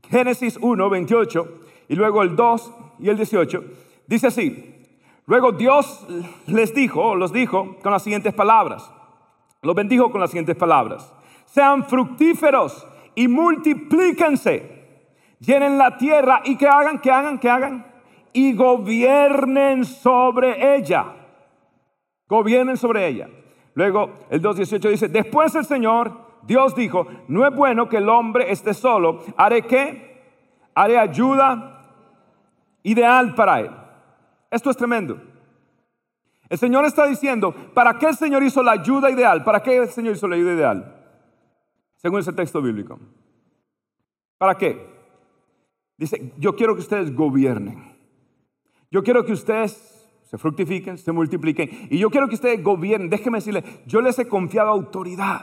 [0.08, 3.64] Génesis 1, 28 y luego el 2 y el 18
[4.06, 4.70] dice así.
[5.26, 6.06] Luego Dios
[6.46, 8.90] les dijo, los dijo con las siguientes palabras.
[9.64, 11.12] Los bendijo con las siguientes palabras.
[11.46, 14.74] Sean fructíferos y multiplíquense.
[15.40, 17.86] Llenen la tierra y que hagan, que hagan, que hagan.
[18.32, 21.06] Y gobiernen sobre ella.
[22.28, 23.28] Gobiernen sobre ella.
[23.74, 28.52] Luego el 2.18 dice, después el Señor, Dios dijo, no es bueno que el hombre
[28.52, 29.20] esté solo.
[29.36, 30.22] ¿Haré qué?
[30.74, 31.82] Haré ayuda
[32.82, 33.70] ideal para él.
[34.50, 35.33] Esto es tremendo.
[36.48, 39.42] El Señor está diciendo, ¿para qué el Señor hizo la ayuda ideal?
[39.44, 40.94] ¿Para qué el Señor hizo la ayuda ideal?
[41.96, 42.98] Según ese texto bíblico.
[44.36, 44.86] ¿Para qué?
[45.96, 47.96] Dice, yo quiero que ustedes gobiernen.
[48.90, 51.88] Yo quiero que ustedes se fructifiquen, se multipliquen.
[51.90, 53.08] Y yo quiero que ustedes gobiernen.
[53.08, 55.42] Déjeme decirle, yo les he confiado autoridad.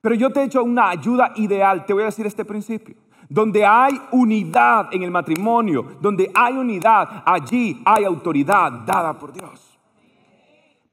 [0.00, 1.84] Pero yo te he hecho una ayuda ideal.
[1.84, 2.96] Te voy a decir este principio.
[3.28, 9.69] Donde hay unidad en el matrimonio, donde hay unidad, allí hay autoridad dada por Dios.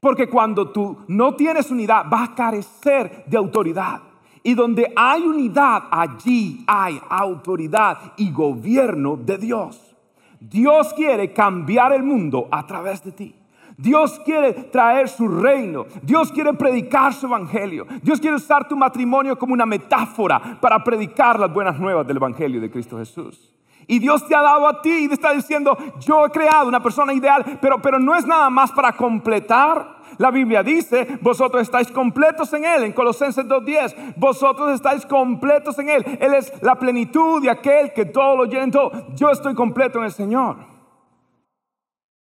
[0.00, 4.02] Porque cuando tú no tienes unidad, vas a carecer de autoridad.
[4.42, 9.96] Y donde hay unidad, allí hay autoridad y gobierno de Dios.
[10.40, 13.34] Dios quiere cambiar el mundo a través de ti.
[13.76, 15.86] Dios quiere traer su reino.
[16.02, 17.86] Dios quiere predicar su evangelio.
[18.02, 22.60] Dios quiere usar tu matrimonio como una metáfora para predicar las buenas nuevas del evangelio
[22.60, 23.57] de Cristo Jesús.
[23.90, 26.82] Y Dios te ha dado a ti y te está diciendo, yo he creado una
[26.82, 29.96] persona ideal, pero, pero no es nada más para completar.
[30.18, 35.88] La Biblia dice, vosotros estáis completos en Él, en Colosenses 2.10, vosotros estáis completos en
[35.88, 36.04] Él.
[36.20, 38.92] Él es la plenitud de aquel que todo lo llena en todo.
[39.14, 40.56] Yo estoy completo en el Señor.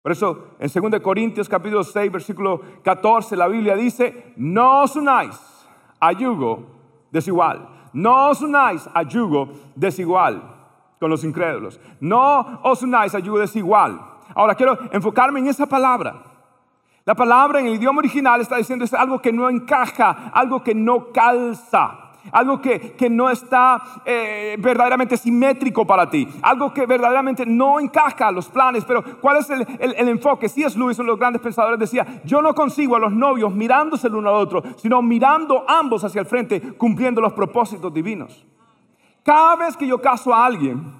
[0.02, 5.38] Por eso, en 2 Corintios capítulo 6, versículo 14, la Biblia dice, no os unáis
[6.00, 6.64] a yugo
[7.12, 7.68] desigual.
[7.92, 10.57] No os unáis a yugo desigual
[11.00, 11.80] con los incrédulos.
[12.00, 14.00] No os unáis a yugo desigual.
[14.36, 16.24] Ahora quiero enfocarme en esa palabra.
[17.06, 20.76] La palabra en el idioma original está diciendo es algo que no encaja, algo que
[20.76, 22.04] no calza.
[22.30, 26.28] Algo que, que no está eh, verdaderamente simétrico para ti.
[26.42, 28.84] Algo que verdaderamente no encaja a los planes.
[28.84, 30.50] Pero ¿cuál es el, el, el enfoque?
[30.50, 33.54] Si es Luis, uno de los grandes pensadores, decía, yo no consigo a los novios
[33.54, 38.46] mirándose el uno al otro, sino mirando ambos hacia el frente, cumpliendo los propósitos divinos.
[39.28, 40.96] Cada vez que yo caso a alguien,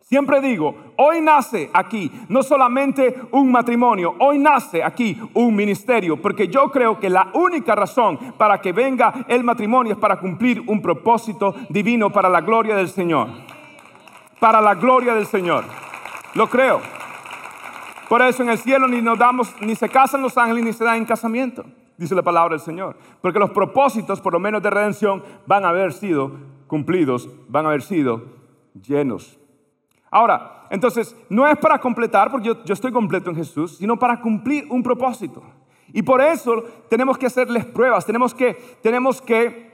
[0.00, 6.48] Siempre digo, hoy nace aquí no solamente un matrimonio, hoy nace aquí un ministerio, porque
[6.48, 10.80] yo creo que la única razón para que venga el matrimonio es para cumplir un
[10.80, 13.28] propósito divino para la gloria del Señor.
[14.40, 15.64] Para la gloria del Señor.
[16.32, 16.80] Lo creo.
[18.08, 20.84] Por eso en el cielo ni nos damos, ni se casan los ángeles ni se
[20.84, 21.66] dan en casamiento,
[21.98, 22.96] dice la palabra del Señor.
[23.20, 26.32] Porque los propósitos, por lo menos de redención, van a haber sido
[26.68, 28.22] cumplidos, van a haber sido
[28.86, 29.36] llenos.
[30.10, 34.20] Ahora, entonces, no es para completar, porque yo, yo estoy completo en Jesús, sino para
[34.20, 35.42] cumplir un propósito.
[35.92, 39.68] Y por eso tenemos que hacerles pruebas, tenemos que, tenemos que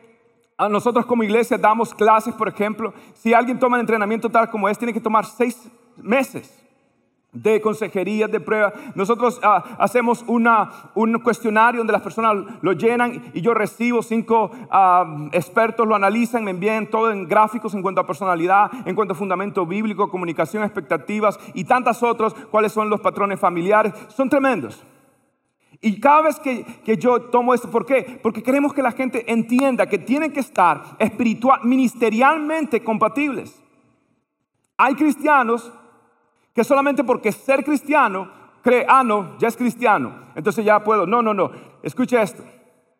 [0.56, 4.68] a nosotros como iglesia damos clases, por ejemplo, si alguien toma un entrenamiento tal como
[4.68, 6.63] este, tiene que tomar seis meses
[7.34, 8.72] de consejería, de prueba.
[8.94, 14.50] Nosotros ah, hacemos una, un cuestionario donde las personas lo llenan y yo recibo cinco
[14.70, 19.12] ah, expertos, lo analizan, me envían todo en gráficos en cuanto a personalidad, en cuanto
[19.12, 23.92] a fundamento bíblico, comunicación, expectativas y tantas otras, cuáles son los patrones familiares.
[24.08, 24.82] Son tremendos.
[25.80, 28.18] Y cada vez que, que, yo tomo esto, ¿por qué?
[28.22, 33.60] Porque queremos que la gente entienda que tienen que estar espiritual, ministerialmente compatibles.
[34.78, 35.70] Hay cristianos
[36.54, 38.30] que solamente porque ser cristiano
[38.62, 41.06] cree, ah, no, ya es cristiano, entonces ya puedo.
[41.06, 41.50] No, no, no.
[41.82, 42.42] Escuche esto.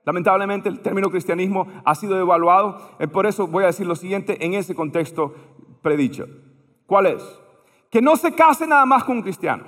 [0.05, 4.45] Lamentablemente el término cristianismo ha sido evaluado, eh, por eso voy a decir lo siguiente
[4.45, 5.35] en ese contexto
[5.81, 6.27] predicho.
[6.87, 7.41] ¿Cuál es?
[7.91, 9.65] Que no se case nada más con un cristiano.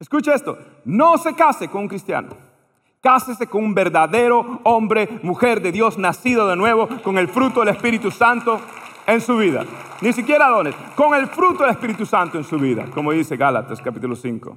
[0.00, 2.30] Escucha esto, no se case con un cristiano.
[3.00, 7.68] Cásese con un verdadero hombre, mujer de Dios, nacido de nuevo, con el fruto del
[7.68, 8.60] Espíritu Santo
[9.08, 9.64] en su vida.
[10.02, 13.80] Ni siquiera dones, con el fruto del Espíritu Santo en su vida, como dice Gálatas
[13.80, 14.56] capítulo 5.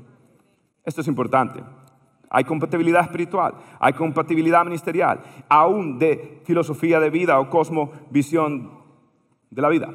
[0.84, 1.64] Esto es importante.
[2.30, 8.72] Hay compatibilidad espiritual, hay compatibilidad ministerial, aún de filosofía de vida o cosmovisión
[9.50, 9.90] de la vida.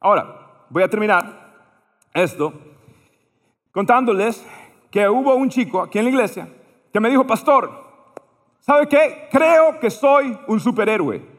[0.00, 1.24] Ahora, voy a terminar
[2.12, 2.52] esto
[3.72, 4.46] contándoles
[4.88, 6.48] que hubo un chico aquí en la iglesia
[6.92, 7.72] que me dijo, pastor,
[8.60, 9.28] ¿sabe qué?
[9.32, 11.33] Creo que soy un superhéroe.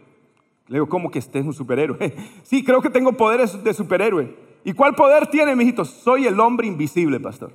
[0.67, 2.15] Le digo, ¿cómo que estés un superhéroe?
[2.43, 4.35] sí, creo que tengo poderes de superhéroe.
[4.63, 5.85] ¿Y cuál poder tiene, mijito?
[5.85, 7.51] Soy el hombre invisible, pastor.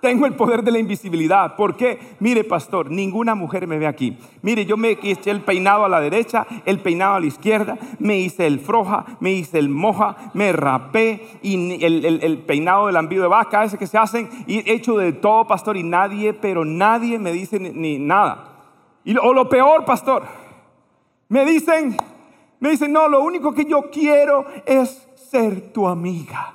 [0.00, 1.56] Tengo el poder de la invisibilidad.
[1.56, 1.98] ¿Por qué?
[2.20, 4.16] Mire, pastor, ninguna mujer me ve aquí.
[4.42, 8.18] Mire, yo me eché el peinado a la derecha, el peinado a la izquierda, me
[8.18, 13.28] hice el froja, me hice el moja, me rapé y el, peinado del ambido de
[13.28, 17.18] vaca, ese que se hacen, y he hecho de todo, pastor, y nadie, pero nadie
[17.18, 18.44] me dice ni, nada.
[19.22, 20.24] O lo peor, pastor,
[21.28, 21.96] me dicen,
[22.60, 26.54] me dicen, no, lo único que yo quiero es ser tu amiga.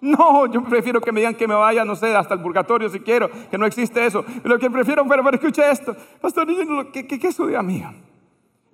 [0.00, 3.00] No, yo prefiero que me digan que me vaya, no sé, hasta el purgatorio si
[3.00, 4.24] quiero, que no existe eso.
[4.44, 5.96] Lo que prefiero, pero, pero escuche esto.
[6.20, 6.46] Pastor,
[6.92, 7.94] ¿qué, qué, qué es su amiga?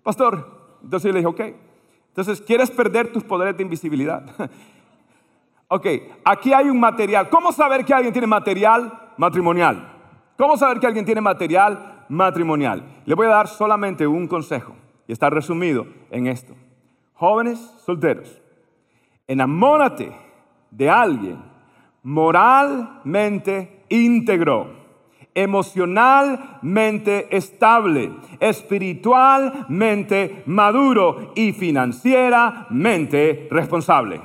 [0.02, 1.40] Pastor, entonces le dije, ok.
[2.08, 4.24] Entonces, ¿quieres perder tus poderes de invisibilidad?
[5.68, 5.86] ok,
[6.24, 7.30] aquí hay un material.
[7.30, 9.88] ¿Cómo saber que alguien tiene material matrimonial?
[10.36, 12.82] ¿Cómo saber que alguien tiene material matrimonial?
[13.06, 14.79] Le voy a dar solamente un consejo
[15.10, 16.54] y está resumido en esto.
[17.14, 18.40] Jóvenes solteros,
[19.26, 20.12] enamórate
[20.70, 21.36] de alguien
[22.04, 24.68] moralmente íntegro,
[25.34, 34.20] emocionalmente estable, espiritualmente maduro y financieramente responsable.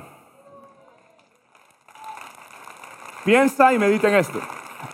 [3.24, 4.38] Piensa y medita en esto.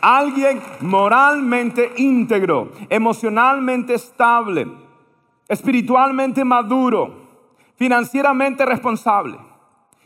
[0.01, 4.81] Alguien moralmente íntegro, emocionalmente estable,
[5.49, 7.29] espiritualmente maduro,
[7.77, 9.39] financieramente responsable.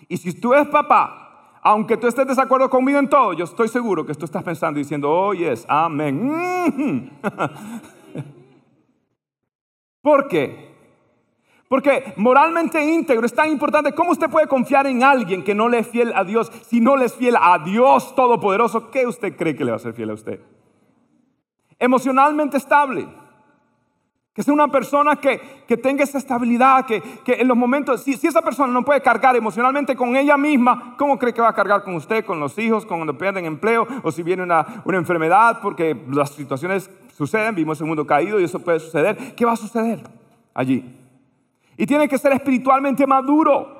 [0.08, 3.68] Y si tú eres papá, aunque tú estés de acuerdo conmigo en todo, yo estoy
[3.68, 7.10] seguro que tú estás pensando y diciendo, oh yes, amén.
[10.00, 10.66] ¿Por qué?
[11.68, 13.92] Porque moralmente íntegro es tan importante.
[13.92, 16.96] ¿Cómo usted puede confiar en alguien que no le es fiel a Dios si no
[16.96, 18.90] le es fiel a Dios Todopoderoso?
[18.92, 20.40] ¿Qué usted cree que le va a ser fiel a usted?
[21.78, 23.08] Emocionalmente estable.
[24.36, 25.40] Que sea una persona que,
[25.78, 30.14] tenga esa estabilidad, que, en los momentos, si, esa persona no puede cargar emocionalmente con
[30.14, 33.46] ella misma, ¿cómo cree que va a cargar con usted, con los hijos, cuando pierden
[33.46, 35.60] empleo o si viene una, una enfermedad?
[35.62, 39.34] Porque las situaciones suceden, vivimos en un mundo caído y eso puede suceder.
[39.34, 40.02] ¿Qué va a suceder
[40.52, 40.84] allí?
[41.78, 43.75] Y tiene que ser espiritualmente maduro.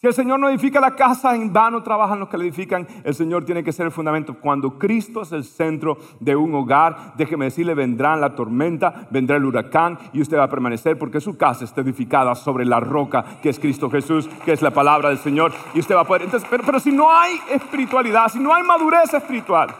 [0.00, 2.86] Si el Señor no edifica la casa, en vano trabajan los que la edifican.
[3.02, 4.34] El Señor tiene que ser el fundamento.
[4.34, 9.44] Cuando Cristo es el centro de un hogar, déjeme decirle, vendrá la tormenta, vendrá el
[9.44, 13.48] huracán y usted va a permanecer porque su casa está edificada sobre la roca que
[13.48, 15.50] es Cristo Jesús, que es la palabra del Señor.
[15.74, 16.28] Y usted va a poder.
[16.48, 19.74] Pero si no hay espiritualidad, si no hay madurez espiritual,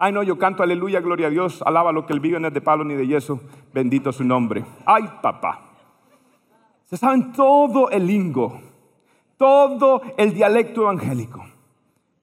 [0.00, 2.54] Ay, no, yo canto aleluya, gloria a Dios, alaba lo que el vive no es
[2.54, 3.40] de palo ni de yeso,
[3.74, 4.64] bendito su nombre.
[4.86, 5.67] Ay, papá.
[6.88, 8.62] Se saben todo el lingo,
[9.36, 11.44] todo el dialecto evangélico,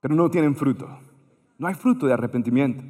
[0.02, 0.90] pero no tienen fruto.
[1.60, 2.84] No hay fruto de arrepentimiento.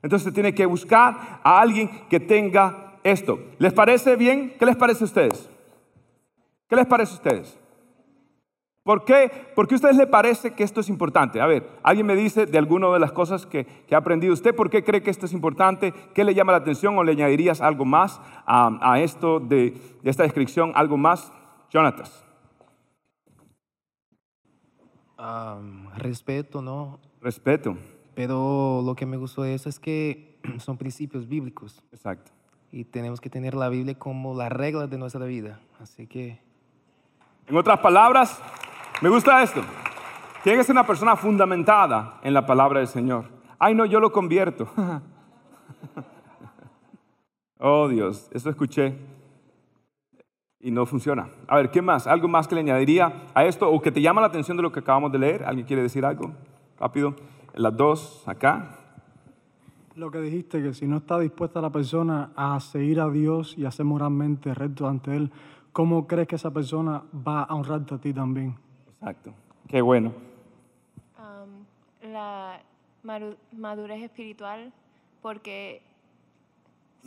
[0.00, 3.38] Entonces tiene que buscar a alguien que tenga esto.
[3.58, 4.54] ¿Les parece bien?
[4.58, 5.50] ¿Qué les parece a ustedes?
[6.66, 7.59] ¿Qué les parece a ustedes?
[8.90, 9.30] ¿Por qué?
[9.54, 11.40] ¿Por qué a ustedes les parece que esto es importante?
[11.40, 14.68] A ver, alguien me dice de alguna de las cosas que, ha aprendido usted, ¿por
[14.68, 15.94] qué cree que esto es importante?
[16.12, 20.72] ¿Qué le llama la atención o le añadirías algo más a, esto de, esta descripción?
[20.74, 21.32] ¿Algo más?
[21.72, 22.24] Jonatas.
[25.16, 26.98] Am, respeto, ¿no?
[27.20, 27.76] Respeto.
[28.16, 32.32] Pero lo que me gustó de eso es que son principios bíblicos Exacto.
[32.72, 35.60] y tenemos que tener la Biblia como la regla de nuestra vida.
[35.78, 36.40] Así que
[37.46, 38.42] En otras palabras,
[39.00, 39.62] me gusta esto.
[40.42, 43.26] Tiene que ser una persona fundamentada en la palabra del Señor.
[43.58, 44.68] Ay, no, yo lo convierto.
[47.58, 48.96] oh, Dios, eso escuché
[50.60, 51.28] y no funciona.
[51.48, 52.06] A ver, ¿qué más?
[52.06, 54.72] ¿Algo más que le añadiría a esto o que te llama la atención de lo
[54.72, 55.44] que acabamos de leer?
[55.44, 56.32] ¿Alguien quiere decir algo?
[56.78, 57.14] Rápido.
[57.54, 58.76] Las dos, acá.
[59.94, 63.64] Lo que dijiste, que si no está dispuesta la persona a seguir a Dios y
[63.64, 65.32] a ser moralmente recto ante Él,
[65.72, 68.56] ¿cómo crees que esa persona va a honrarte a ti también?
[69.00, 69.32] Exacto.
[69.68, 70.12] Qué bueno.
[72.02, 72.60] La
[73.52, 74.72] madurez espiritual,
[75.22, 75.82] porque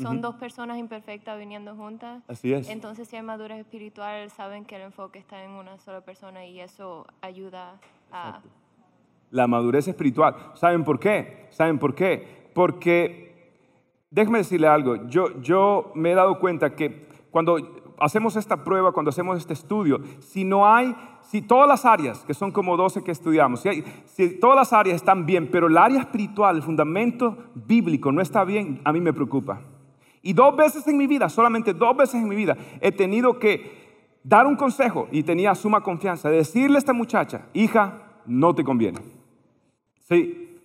[0.01, 2.23] son dos personas imperfectas viniendo juntas.
[2.27, 2.67] Así es.
[2.69, 6.59] Entonces, si hay madurez espiritual, saben que el enfoque está en una sola persona y
[6.59, 7.79] eso ayuda
[8.11, 8.41] a...
[9.29, 10.35] la madurez espiritual.
[10.55, 11.47] ¿Saben por qué?
[11.51, 12.49] ¿Saben por qué?
[12.55, 13.51] Porque,
[14.09, 19.09] déjeme decirle algo, yo, yo me he dado cuenta que cuando hacemos esta prueba, cuando
[19.09, 23.11] hacemos este estudio, si no hay, si todas las áreas, que son como 12 que
[23.11, 28.11] estudiamos, si, si todas las áreas están bien, pero el área espiritual, el fundamento bíblico
[28.11, 29.61] no está bien, a mí me preocupa.
[30.21, 33.83] Y dos veces en mi vida, solamente dos veces en mi vida, he tenido que
[34.23, 38.99] dar un consejo y tenía suma confianza, decirle a esta muchacha, hija, no te conviene.
[40.07, 40.57] Sí,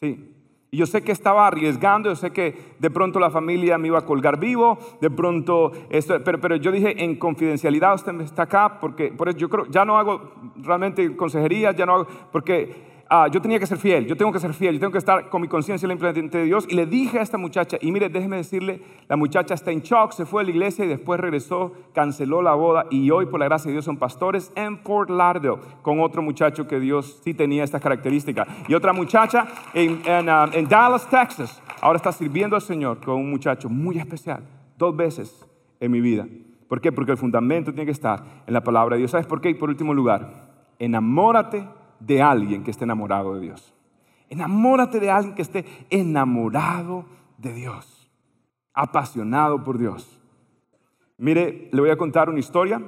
[0.00, 0.34] sí.
[0.70, 3.98] Y yo sé que estaba arriesgando, yo sé que de pronto la familia me iba
[3.98, 8.78] a colgar vivo, de pronto, esto, pero, pero yo dije en confidencialidad, usted está acá,
[8.78, 13.28] porque por eso yo creo, ya no hago realmente consejería, ya no hago, porque ah,
[13.30, 15.40] yo tenía que ser fiel, yo tengo que ser fiel, yo tengo que estar con
[15.40, 16.66] mi conciencia en de Dios.
[16.68, 20.12] Y le dije a esta muchacha, y mire, déjeme decirle, la muchacha está en shock,
[20.12, 23.46] se fue a la iglesia y después regresó, canceló la boda y hoy, por la
[23.46, 27.64] gracia de Dios, son pastores en Fort Lauderdale con otro muchacho que Dios sí tenía
[27.64, 28.48] estas características.
[28.68, 33.16] Y otra muchacha en, en, ah, en Dallas, Texas, ahora está sirviendo al Señor con
[33.16, 34.42] un muchacho muy especial,
[34.76, 35.46] dos veces
[35.80, 36.26] en mi vida.
[36.68, 36.92] ¿Por qué?
[36.92, 39.10] Porque el fundamento tiene que estar en la palabra de Dios.
[39.10, 39.48] ¿Sabes por qué?
[39.48, 40.48] Y por último lugar,
[40.78, 41.66] enamórate
[42.00, 43.74] de alguien que esté enamorado de Dios.
[44.28, 47.06] Enamórate de alguien que esté enamorado
[47.38, 48.10] de Dios,
[48.74, 50.20] apasionado por Dios.
[51.16, 52.82] Mire, le voy a contar una historia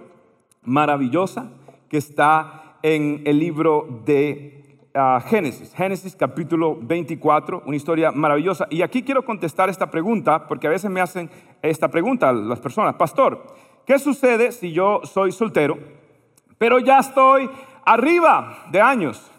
[0.63, 1.51] maravillosa
[1.89, 8.67] que está en el libro de ah, Génesis, Génesis capítulo 24, una historia maravillosa.
[8.71, 11.31] Y aquí quiero contestar esta pregunta, porque a veces me hacen
[11.63, 13.47] esta pregunta las personas, pastor,
[13.87, 15.79] ¿qué sucede si yo soy soltero,
[16.59, 17.49] pero ya estoy
[17.85, 19.31] arriba de años?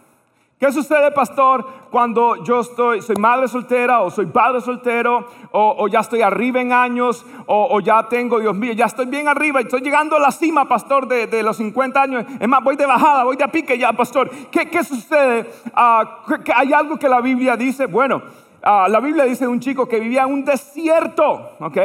[0.62, 6.02] ¿Qué sucede, pastor, cuando yo estoy, soy madre soltera o soy padre soltero o, ya
[6.02, 9.82] estoy arriba en años o, ya tengo, Dios mío, ya estoy bien arriba y estoy
[9.82, 12.26] llegando a la cima, pastor, de, los 50 años?
[12.40, 14.30] Es más, voy de bajada, voy de pique ya, pastor.
[14.52, 15.52] ¿Qué, sucede?
[15.74, 17.88] Ah, ¿qué- qué- ¿Hay algo que la Biblia dice?
[17.88, 18.22] Bueno,
[18.62, 21.78] ah, la Biblia dice de un chico que vivía en un desierto, ¿ok?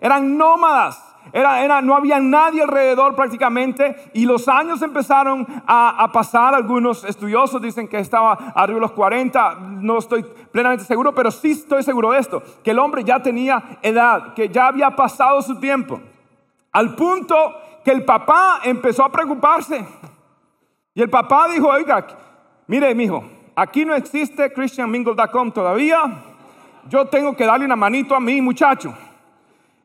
[0.00, 1.09] Eran nómadas.
[1.32, 6.54] Era, era- no había nadie alrededor prácticamente y los años empezaron a, pasar.
[6.54, 11.52] Algunos estudiosos dicen que estaba arriba de los 40, no estoy plenamente seguro, pero sí
[11.52, 15.58] estoy seguro de esto, que el hombre ya tenía edad, que ya había pasado su
[15.60, 16.00] tiempo,
[16.72, 17.36] al punto
[17.84, 19.86] que el papá empezó a preocuparse.
[20.94, 22.06] Y el papá dijo, oiga,
[22.66, 23.24] mire, mijo,
[23.54, 26.02] aquí no existe christianmingle.com todavía,
[26.88, 28.92] yo tengo que darle una manito a mi muchacho.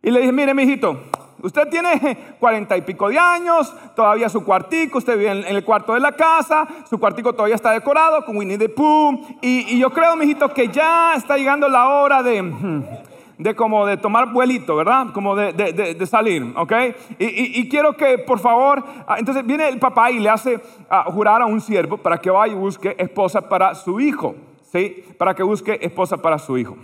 [0.02, 1.00] Y le dije, mire, mijito,
[1.42, 5.94] usted tiene cuarenta y pico de años, todavía su cuartico, usted vive en, el cuarto
[5.94, 9.20] de la casa, su cuartico todavía está decorado con Winnie the Pooh.
[9.42, 12.42] Y, yo creo, mijito, que ya está llegando la hora de,
[13.38, 15.08] de como de tomar vuelito, ¿verdad?
[15.14, 16.74] Como de, de- salir, ¿ok?
[17.20, 21.42] Y quiero que, por favor, ah, entonces viene el papá y le hace ah, jurar
[21.42, 24.36] a un siervo para que vaya y busque esposa para su hijo,
[24.72, 25.04] ¿sí?
[25.18, 26.78] Para que busque esposa para su hijo.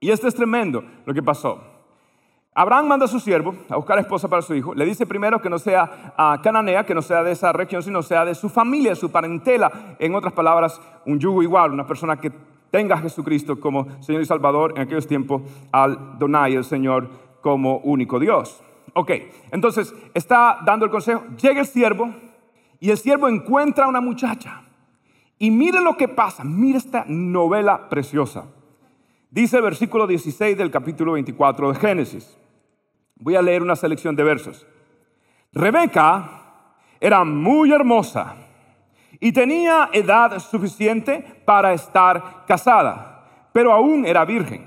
[0.00, 1.71] Y esto es tremendo lo que pasó.
[2.54, 4.74] Abraham manda a su siervo a buscar esposa para su hijo.
[4.74, 8.02] Le dice primero que no sea ah, cananea, que no sea de esa región, sino
[8.02, 9.96] sea de su familia, su parentela.
[9.98, 12.30] En otras palabras, un yugo igual, una persona que
[12.70, 15.42] tenga a Jesucristo como Señor y Salvador en aquellos tiempos,
[15.72, 17.08] al Donai, el Señor,
[17.40, 18.62] como único Dios.
[18.92, 19.10] Ok,
[19.50, 21.24] entonces está dando el consejo.
[21.40, 22.10] Llega el siervo
[22.80, 24.62] y el siervo encuentra a una muchacha.
[25.38, 28.44] Y mire lo que pasa, mire esta novela preciosa.
[29.30, 32.38] Dice el versículo 16 del capítulo 24 de Génesis.
[33.22, 34.66] Voy a leer una selección de versos.
[35.52, 36.42] Rebeca
[36.98, 38.34] era muy hermosa
[39.20, 44.66] y tenía edad suficiente para estar casada, pero aún era virgen.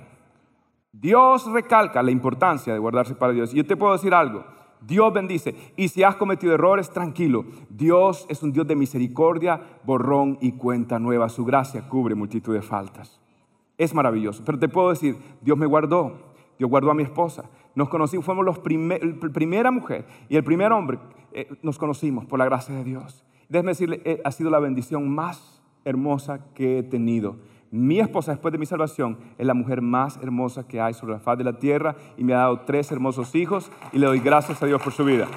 [0.94, 3.52] Dios recalca la importancia de guardarse para Dios.
[3.52, 4.46] Yo te puedo decir algo.
[4.80, 5.54] Dios bendice.
[5.76, 7.44] Y si has cometido errores, tranquilo.
[7.70, 11.28] Dios es un Dios de misericordia, borrón y cuenta nueva.
[11.28, 13.20] Su gracia cubre multitud de faltas.
[13.78, 14.44] Es maravilloso.
[14.46, 16.36] Pero te puedo decir, Dios me guardó.
[16.58, 17.50] Dios guardó a mi esposa.
[17.76, 20.98] Nos conocimos, fuimos los la primera mujer y el primer hombre.
[21.34, 23.26] eh, nos conocimos por la gracia de Dios.
[23.50, 27.36] Déjeme decirle, eh, ha sido la bendición más hermosa que he tenido.
[27.72, 31.20] Mi esposa, después de mi salvación, es la mujer más hermosa que hay sobre la
[31.20, 34.62] faz de la tierra y me ha dado tres hermosos hijos y le doy gracias
[34.62, 35.28] a Dios por su vida.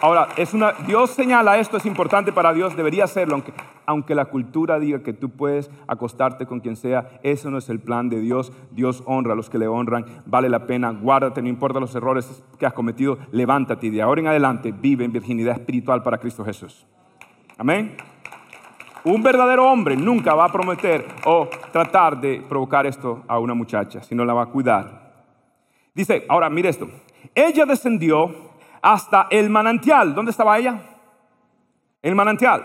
[0.00, 3.52] Ahora, es una, Dios señala esto, es importante para Dios, debería hacerlo, aunque,
[3.84, 7.80] aunque la cultura diga que tú puedes acostarte con quien sea, eso no es el
[7.80, 8.52] plan de Dios.
[8.70, 12.44] Dios honra a los que le honran, vale la pena, guárdate, no importa los errores
[12.60, 16.44] que has cometido, levántate y de ahora en adelante vive en virginidad espiritual para Cristo
[16.44, 16.86] Jesús.
[17.56, 17.96] Amén.
[19.04, 24.02] Un verdadero hombre nunca va a prometer o tratar de provocar esto a una muchacha,
[24.02, 25.12] sino la va a cuidar.
[25.94, 26.88] Dice, ahora mire esto.
[27.34, 28.30] Ella descendió
[28.82, 30.14] hasta el manantial.
[30.14, 30.80] ¿Dónde estaba ella?
[32.02, 32.64] El manantial.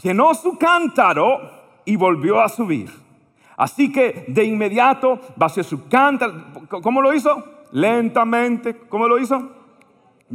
[0.00, 1.40] Llenó su cántaro
[1.84, 2.90] y volvió a subir.
[3.56, 6.34] Así que de inmediato vació su cántaro.
[6.68, 7.44] ¿Cómo lo hizo?
[7.72, 8.76] Lentamente.
[8.88, 9.63] ¿Cómo lo hizo?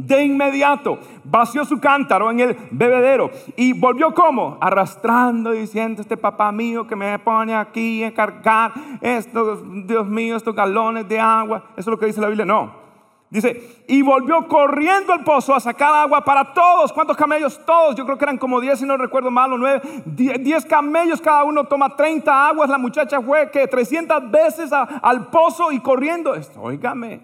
[0.06, 6.50] De inmediato vació su cántaro en el bebedero y volvió como arrastrando diciendo este papá
[6.52, 8.72] mío que me pone aquí a cargar
[9.02, 11.64] estos, Dios mío, estos galones de agua.
[11.72, 12.46] Eso es lo que dice la Biblia.
[12.46, 12.80] No.
[13.28, 16.92] Dice, y volvió corriendo al pozo a sacar agua para todos.
[16.92, 17.60] ¿Cuántos camellos?
[17.64, 17.94] Todos.
[17.94, 19.82] Yo creo que eran como 10, si no recuerdo mal, o 9.
[20.06, 22.70] 10 camellos, cada uno toma 30 aguas.
[22.70, 26.34] La muchacha fue que 300 veces al pozo y corriendo.
[26.34, 27.20] Esto, Óigame,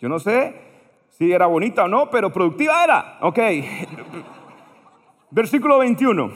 [0.00, 0.65] yo no sé
[1.18, 3.18] si era bonita o no, pero productiva era.
[3.22, 3.38] Ok.
[5.30, 6.30] Versículo 21.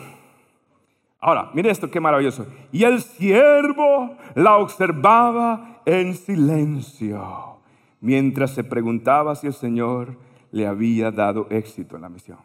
[1.21, 2.47] Ahora, mire esto, qué maravilloso.
[2.73, 7.59] Y el siervo la observaba en silencio,
[8.01, 10.17] mientras se preguntaba si el Señor
[10.51, 12.39] le había dado éxito en la misión.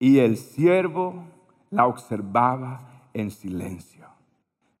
[0.00, 1.24] Y el siervo
[1.70, 4.06] la observaba en silencio.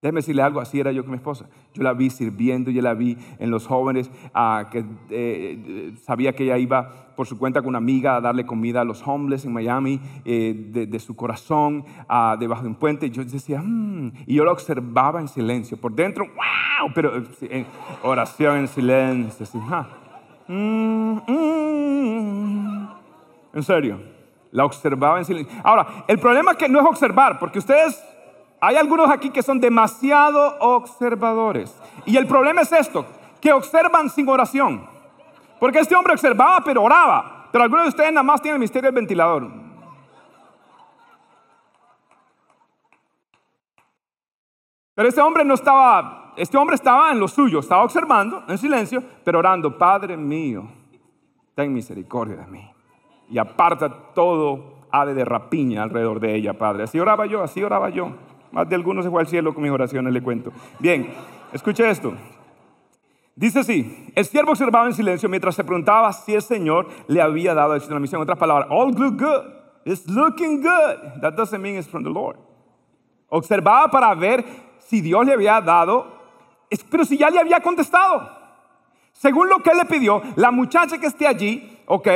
[0.04, 1.46] Déjeme decirle algo, así era yo con mi esposa.
[1.72, 4.10] Yo la vi sirviendo, yo la vi en los jóvenes,
[4.70, 8.44] que eh, eh, sabía que ella iba por su cuenta con una amiga a darle
[8.44, 11.86] comida a los homeless en Miami, eh, de, su corazón,
[12.38, 13.08] debajo de un puente.
[13.08, 15.78] Yo decía, "Mm", y yo la observaba en silencio.
[15.78, 17.64] Por dentro, wow, pero en
[18.02, 19.46] oración en silencio.
[19.70, 19.86] "Ah,
[20.48, 22.88] mm, mm".
[23.54, 24.00] En serio,
[24.50, 25.58] la observaba en silencio.
[25.64, 27.98] Ahora, el problema es que no es observar, porque ustedes
[28.66, 31.76] hay algunos aquí que son demasiado observadores.
[32.06, 33.04] Y el problema es esto,
[33.38, 34.86] que observan sin oración.
[35.60, 37.48] Porque este hombre observaba pero oraba.
[37.52, 39.50] Pero algunos de ustedes nada más tienen el misterio del ventilador.
[44.94, 49.02] Pero este hombre no estaba, este hombre estaba en lo suyo, estaba observando en silencio,
[49.24, 50.66] pero orando, Padre mío,
[51.54, 52.70] ten misericordia de mí.
[53.28, 56.84] Y aparta todo ave de rapiña alrededor de ella, Padre.
[56.84, 58.12] Así oraba yo, así oraba yo.
[58.54, 60.52] Más de algunos se fue al cielo con mis oraciones, le cuento.
[60.78, 61.12] Bien,
[61.52, 62.14] escuche esto.
[63.34, 67.52] Dice así, el siervo observaba en silencio mientras se preguntaba si el Señor le había
[67.52, 68.20] dado la misión.
[68.20, 69.42] En otras palabras, all good, good.
[69.84, 71.20] It's looking good.
[71.20, 72.36] That doesn't mean it's from the Lord.
[73.28, 74.44] Observaba para ver
[74.78, 76.06] si Dios le había dado,
[76.88, 78.30] pero si ya le había contestado.
[79.14, 82.08] Según lo que él le pidió, la muchacha que esté allí, ok,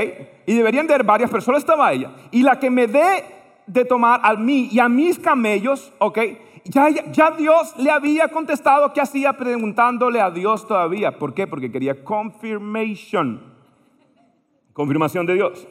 [0.47, 3.38] y deberían de haber varias personas, estaba ella, y la que me dé
[3.69, 6.19] de tomar a mí y a mis camellos, ok,
[6.64, 11.19] ya, Dios le había contestado, ¿qué hacía preguntándole a Dios todavía?
[11.19, 11.47] ¿Por qué?
[11.47, 13.41] Porque quería confirmation,
[14.73, 15.69] confirmación de Dios.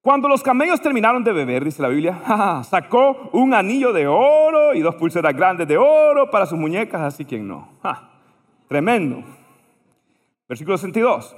[0.00, 4.80] Cuando los camellos terminaron de beber, dice la Biblia, sacó un anillo de oro y
[4.80, 7.68] dos pulseras grandes de oro para sus muñecas, así quien no.
[8.68, 9.24] Tremendo.
[10.46, 11.34] Versículo 62.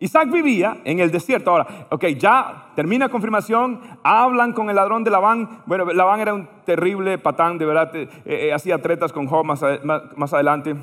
[0.00, 1.50] Isaac vivía en el desierto.
[1.50, 5.62] Ahora, ok, ya termina confirmación, hablan con el ladrón de Labán.
[5.66, 10.32] Bueno, Labán era un terrible patán, de verdad, eh, eh, hacía tretas con Job más,
[10.32, 10.76] adelante.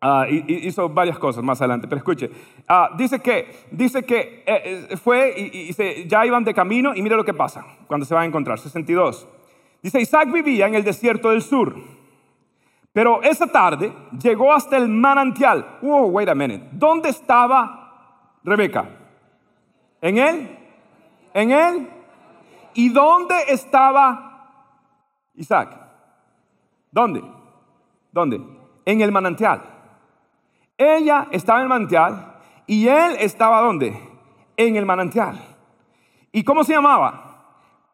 [0.00, 2.30] Ah, hizo varias cosas más adelante, pero escuche,
[2.68, 7.16] ah, dice que, dice que eh, fue y, se- ya iban de camino y mire
[7.16, 9.26] lo que pasa cuando se van a encontrar, 62.
[9.82, 11.74] Dice, Isaac vivía en el desierto del sur,
[12.92, 13.92] pero esa tarde
[14.22, 15.78] llegó hasta el manantial.
[15.82, 17.87] Wow, wait a minute, ¿dónde estaba
[18.44, 18.88] Rebeca?
[20.00, 20.58] ¿En él?
[21.34, 21.88] ¿En él?
[22.74, 24.28] ¿Y dónde estaba
[25.34, 25.76] Isaac?
[26.90, 27.22] ¿Dónde?
[28.12, 28.40] ¿Dónde?
[28.84, 29.62] En el manantial.
[30.76, 32.36] Ella estaba en el manantial
[32.66, 33.98] y él estaba ¿dónde?
[34.56, 35.38] En el manantial.
[36.32, 37.24] ¿Y cómo se llamaba?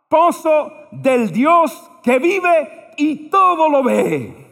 [0.09, 4.45] Pozo del Dios que vive y todo lo ve.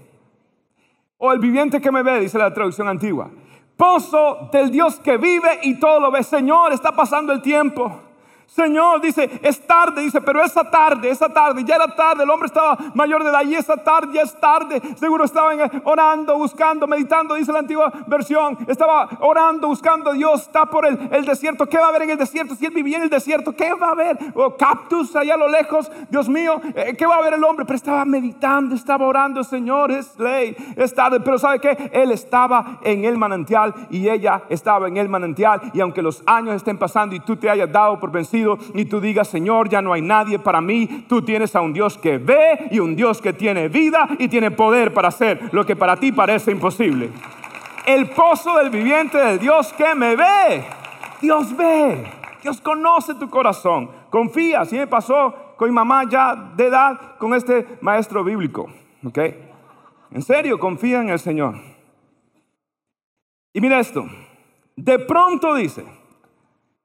[1.19, 3.31] O el viviente que me ve, dice la traducción antigua.
[3.77, 6.23] Pozo del Dios que vive y todo lo ve.
[6.23, 8.12] Señor, está pasando el tiempo.
[8.55, 12.49] Señor, dice, es tarde, dice, pero esa tarde, esa tarde, ya era tarde, el hombre
[12.49, 14.83] estaba mayor de edad y esa tarde ya es tarde.
[14.97, 18.59] Seguro estaban orando, buscando, meditando, dice la antigua versión.
[18.69, 21.67] Estaba orando, buscando a Dios, está por el, el desierto.
[21.67, 22.55] ¿Qué va a haber en el desierto?
[22.55, 24.19] Si él vivía en el desierto, ¿qué va a haber?
[24.35, 27.65] O cactus allá a lo lejos, Dios mío, eh, ¿qué va a haber el hombre?
[27.65, 31.21] Pero estaba meditando, estaba orando, Señor, es ley, es tarde.
[31.21, 31.91] Pero ¿sabe qué?
[31.91, 35.71] Él estaba en el manantial y ella estaba en el manantial.
[35.73, 38.42] Y aunque los años estén pasando y tú te hayas dado por vencido,
[38.75, 41.05] y tú digas, Señor, ya no hay nadie para mí.
[41.09, 44.51] Tú tienes a un Dios que ve y un Dios que tiene vida y tiene
[44.51, 47.11] poder para hacer lo que para ti parece imposible.
[47.87, 50.65] El pozo del viviente del Dios que me ve.
[51.21, 52.05] Dios ve.
[52.43, 53.91] Dios conoce tu corazón.
[54.11, 54.61] Confía.
[54.61, 58.69] Así me pasó con mi mamá ya de edad con este maestro bíblico.
[59.05, 59.19] ¿Ok?
[60.11, 61.55] En serio, confía en el Señor.
[63.53, 64.07] Y mira esto.
[64.77, 65.85] De pronto dice,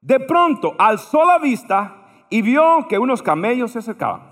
[0.08, 1.96] de pronto alzó la vista
[2.30, 4.22] y vio que unos camellos se acercaban.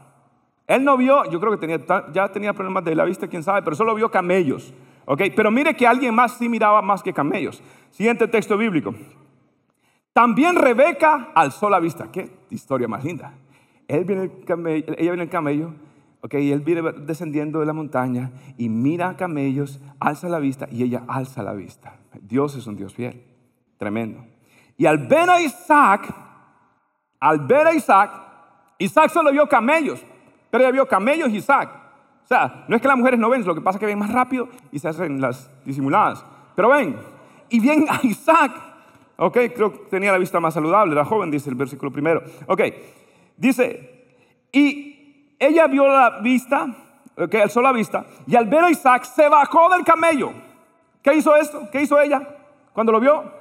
[0.66, 1.78] Él no vio, yo creo que tenía,
[2.14, 4.72] ya tenía problemas de la vista, quién sabe, pero solo vio camellos.
[5.04, 5.20] ¿ok?
[5.36, 7.62] Pero mire que alguien más sí miraba más que camellos.
[7.90, 8.94] Siguiente texto bíblico.
[10.14, 12.10] También Rebeca alzó la vista.
[12.10, 13.34] Qué historia más linda.
[13.86, 15.74] Ella viene el camello,
[16.22, 16.34] ¿ok?
[16.36, 20.84] y él viene descendiendo de la montaña y mira a camellos, alza la vista y
[20.84, 21.98] ella alza la vista.
[22.22, 23.22] Dios es un Dios fiel,
[23.76, 24.24] tremendo.
[24.76, 26.12] Y al ver a Isaac,
[27.20, 28.10] al ver a Isaac,
[28.78, 30.02] Isaac solo vio camellos,
[30.50, 31.70] pero ella vio camellos y Isaac.
[32.24, 33.98] O sea, no es que las mujeres no ven, lo que pasa es que ven
[33.98, 36.24] más rápido y se hacen las disimuladas.
[36.54, 36.96] Pero ven,
[37.48, 38.52] y bien a Isaac,
[39.16, 42.22] ok, creo que tenía la vista más saludable, era joven, dice el versículo primero.
[42.46, 42.62] Ok,
[43.36, 44.16] dice,
[44.50, 46.66] y ella vio la vista,
[47.16, 50.32] ok, alzó la vista, y al ver a Isaac se bajó del camello.
[51.02, 51.68] ¿Qué hizo esto?
[51.70, 52.26] ¿Qué hizo ella
[52.72, 53.35] cuando lo vio?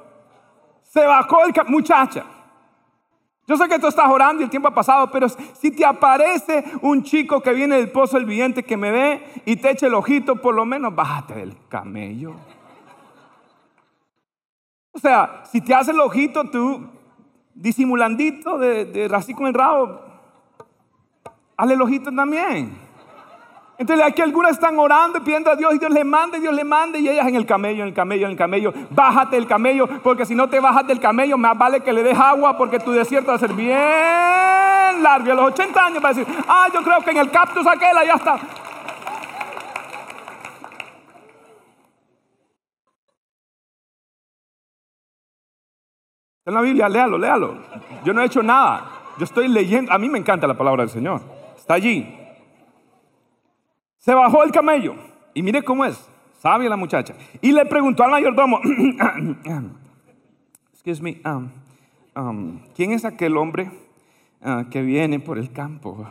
[0.96, 2.24] Se bajó el muchacha.
[3.46, 6.64] Yo sé que tú estás orando y el tiempo ha pasado, pero si te aparece
[6.82, 9.94] un chico que viene del pozo del viviente que me ve y te echa el
[9.94, 12.36] ojito, por lo menos bájate del camello.
[14.94, 16.88] O sea, si te hace el ojito tú,
[17.54, 20.00] disimulandito de, de con el rabo,
[21.58, 22.85] hazle el ojito también.
[23.78, 26.64] Entonces aquí algunas están orando y pidiendo a Dios y Dios le manda Dios le
[26.64, 28.74] manda y ellas en el camello, en el camello, en el camello.
[28.90, 32.18] Bájate del camello porque si no te bajas del camello más vale que le des
[32.18, 35.32] agua porque tu desierto va a ser bien largo.
[35.32, 37.96] A los 80 años va a decir, ah, yo creo que en el cactus aquel
[38.06, 38.40] ya está.
[46.46, 47.58] En la Biblia, léalo, léalo.
[48.04, 48.86] Yo no he hecho nada.
[49.18, 49.92] Yo estoy leyendo.
[49.92, 51.22] A mí me encanta la palabra del Señor.
[51.58, 52.25] Está allí.
[54.06, 54.94] Se bajó el camello
[55.34, 56.00] y mire cómo es,
[56.38, 57.16] sabia la muchacha.
[57.42, 58.62] Y le preguntó al mayordomo,
[60.72, 61.50] excuse me, um,
[62.16, 63.72] um, ¿quién es aquel hombre
[64.42, 66.08] uh, que viene por el campo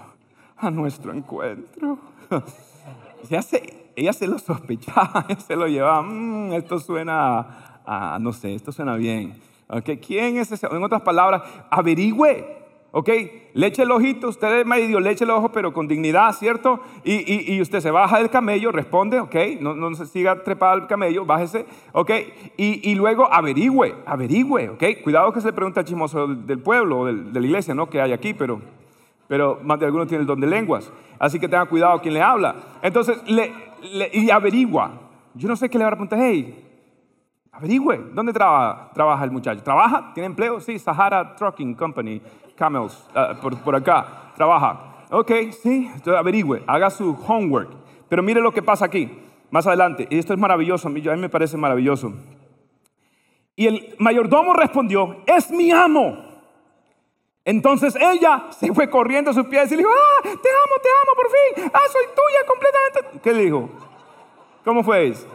[0.57, 2.01] a nuestro encuentro?
[3.31, 7.79] ya se, ella se lo sospechaba, se lo llevaba, mm, esto suena,
[8.19, 9.41] no sé, esto suena bien.
[9.69, 10.67] Okay, ¿Quién es ese?
[10.67, 12.64] En otras palabras, averigüe
[12.95, 13.11] ¿ok?
[13.55, 16.79] Le eche el ojito, usted es medio, le eche el ojo, pero con dignidad, ¿cierto?
[17.03, 19.35] Y, y, usted se baja del camello, responde, ¿ok?
[19.61, 22.11] No, no se siga trepado al camello, bájese, ¿ok?
[22.57, 25.03] Y, y, luego averigüe, averigüe, ¿ok?
[25.03, 27.91] Cuidado que se le pregunte al chismoso del, pueblo o de la iglesia, ¿no?
[27.91, 28.61] Que hay aquí, pero,
[29.27, 30.93] pero más de algunos tiene el don de lenguas.
[31.19, 32.55] Así que tenga cuidado quien le habla.
[32.81, 33.51] Entonces, le,
[34.13, 34.93] y averigua.
[35.35, 36.65] Yo no sé qué le va a preguntar, hey,
[37.51, 39.65] averigüe, ¿dónde trabaja, trabaja el muchacho?
[39.65, 40.13] ¿Trabaja?
[40.15, 40.61] ¿Tiene empleo?
[40.61, 42.23] Sí, Sahara Trucking Company.
[42.57, 45.07] Camels, uh, por, acá, trabaja.
[45.11, 45.31] Ok,
[45.63, 47.71] sí, averigüe, haga su homework.
[48.09, 49.11] Pero mire lo que pasa aquí,
[49.51, 50.07] más adelante.
[50.11, 52.13] Y esto es maravilloso, a mí, me parece maravilloso.
[53.57, 56.35] Y el mayordomo respondió, es mi amo.
[57.45, 60.89] Entonces ella se fue corriendo a sus pies y le dijo, ah, te amo, te
[60.89, 61.71] amo por fin.
[61.75, 63.21] Ah, soy tuya completamente.
[63.23, 63.69] ¿Qué le dijo?
[64.65, 65.27] ¿Cómo fue eso?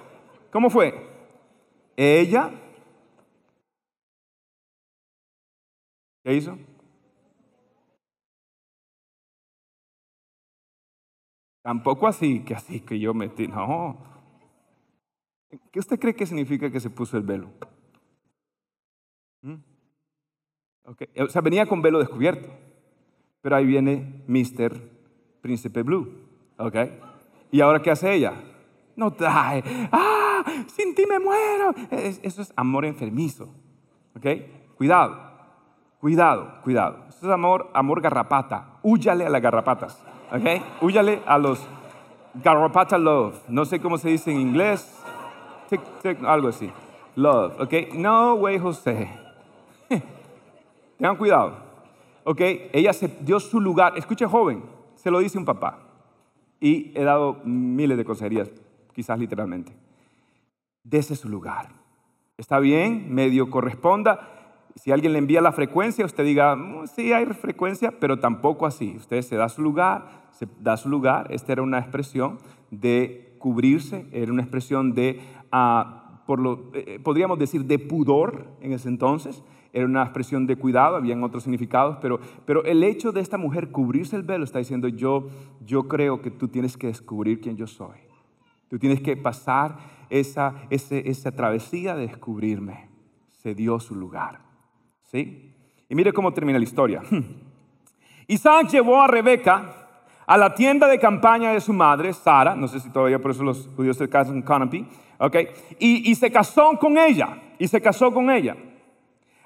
[0.51, 1.07] ¿Cómo fue?
[1.95, 2.49] Ella,
[6.23, 6.57] ¿qué hizo?
[11.69, 13.47] Tampoco así, que así que yo metí.
[13.47, 13.95] No.
[15.71, 17.51] ¿Qué usted cree que significa que se puso el velo?
[19.43, 19.53] ¿Mm?
[20.83, 22.49] O sea, venía con velo descubierto.
[23.41, 24.81] Pero ahí viene Mr.
[25.41, 26.11] Príncipe Blue.
[26.57, 26.75] ¿Ok?
[27.51, 28.33] ¿Y ahora qué hace ella?
[28.95, 29.63] No trae.
[29.91, 30.43] ¡Ah!
[30.75, 31.75] Sin ti me muero.
[31.91, 33.53] Eso es amor enfermizo.
[34.15, 34.25] ¿Ok?
[34.75, 35.21] Cuidado.
[35.99, 37.05] Cuidado, cuidado.
[37.09, 38.79] Eso es amor, amor garrapata.
[38.81, 40.03] Húyale a las garrapatas.
[40.31, 40.81] ¿Ok?
[40.81, 41.65] Húyale a los
[42.35, 43.35] garrapata love.
[43.47, 44.95] No sé cómo se dice en inglés.
[46.25, 46.71] algo así.
[47.15, 47.59] Love.
[47.59, 47.93] ¿Ok?
[47.93, 49.09] No way, José.
[50.97, 51.69] Tengan cuidado.
[52.29, 52.41] ¿ok?
[52.73, 53.97] Ella se dio su lugar.
[53.97, 54.63] Escuche, joven,
[54.95, 55.79] se lo dice un papá.
[56.59, 58.51] Y he dado miles de consejerías,
[58.93, 59.75] quizás literalmente.
[60.83, 61.69] Dese su lugar.
[62.37, 64.38] Está bien, medio corresponda.
[64.75, 68.93] Si alguien le envía la frecuencia, usted diga, "Mm, sí hay frecuencia, pero tampoco así.
[68.97, 71.27] Usted se da su lugar, se da su lugar.
[71.31, 72.37] Esta era una expresión
[72.71, 75.19] de cubrirse, era una expresión de,
[75.51, 79.43] ah, por lo, eh, podríamos decir, de pudor en ese entonces.
[79.73, 83.69] Era una expresión de cuidado, habían otros significados, pero, pero el hecho de esta mujer
[83.71, 85.27] cubrirse el velo está diciendo, yo,
[85.65, 87.97] yo creo que tú tienes que descubrir quién yo soy.
[88.67, 89.77] Tú tienes que pasar
[90.09, 92.89] esa, ese- esa travesía de descubrirme.
[93.31, 94.48] Se dio su lugar.
[95.11, 95.53] ¿Sí?
[95.87, 97.01] Y mire cómo termina la historia.
[98.27, 99.75] Isaac llevó a Rebeca
[100.27, 103.43] a la tienda de campaña de su madre, Sara, no sé si todavía por eso
[103.43, 104.85] los judíos se casan en canopy,
[105.17, 105.35] ¿ok?
[105.79, 108.55] Y, y se casó con ella, y se casó con ella.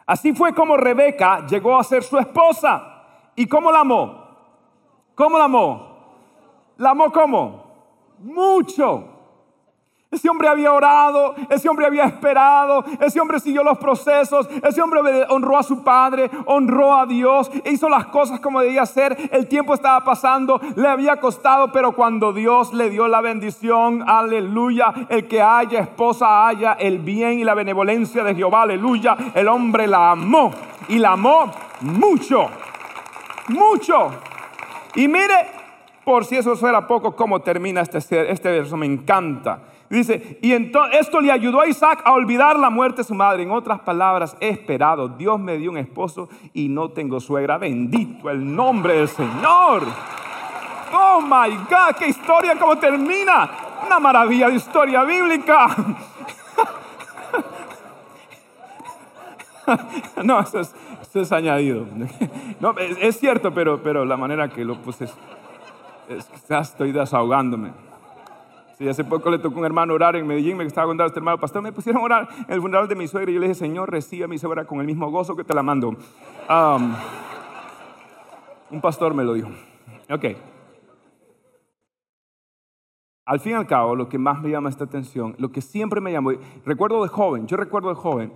[0.05, 3.03] Así fue como Rebeca llegó a ser su esposa.
[3.35, 4.23] ¿Y cómo la amó?
[5.15, 5.93] ¿Cómo la amó?
[6.77, 7.63] ¿La amó cómo?
[8.19, 9.12] Mucho.
[10.13, 15.01] Ese hombre había orado, ese hombre había esperado, ese hombre siguió los procesos, ese hombre
[15.29, 19.17] honró a su padre, honró a Dios, hizo las cosas como debía hacer.
[19.31, 24.93] El tiempo estaba pasando, le había costado, pero cuando Dios le dio la bendición, aleluya,
[25.09, 29.87] el que haya esposa haya el bien y la benevolencia de Jehová, aleluya, el hombre
[29.87, 30.51] la amó
[30.89, 31.51] y la amó
[31.81, 32.49] mucho,
[33.49, 34.11] mucho.
[34.95, 35.47] Y mire,
[36.05, 39.59] por si eso fuera poco, cómo termina este, ser- este verso, me encanta.
[39.89, 43.43] Dice, y esto le ayudó a Isaac a olvidar la muerte de su madre.
[43.43, 47.57] En otras palabras, he esperado, Dios me dio un esposo y no tengo suegra.
[47.57, 49.83] Bendito el nombre del Señor.
[50.93, 53.49] Oh my God, qué historia, cómo termina.
[53.85, 55.67] Una maravilla de historia bíblica.
[60.23, 60.59] No, eso
[61.13, 61.85] es, añadido.
[62.59, 65.15] No, es, cierto, pero, pero la manera que lo puse es,
[66.09, 67.71] es estoy desahogándome.
[68.77, 71.19] Sí, hace poco le tocó a un hermano orar en Medellín, me estaba contando este
[71.19, 73.47] hermano, pastor, me pusieron a orar en el funeral de mi suegra y yo le
[73.47, 75.95] dije, Señor, recibe a mi suegra con el mismo gozo que te la mando.
[78.71, 79.49] Un pastor me lo dijo.
[80.09, 80.25] Ok.
[83.25, 86.01] Al fin y al cabo, lo que más me llama esta atención, lo que siempre
[86.01, 86.31] me llamó,
[86.65, 88.33] recuerdo de joven, yo recuerdo de joven,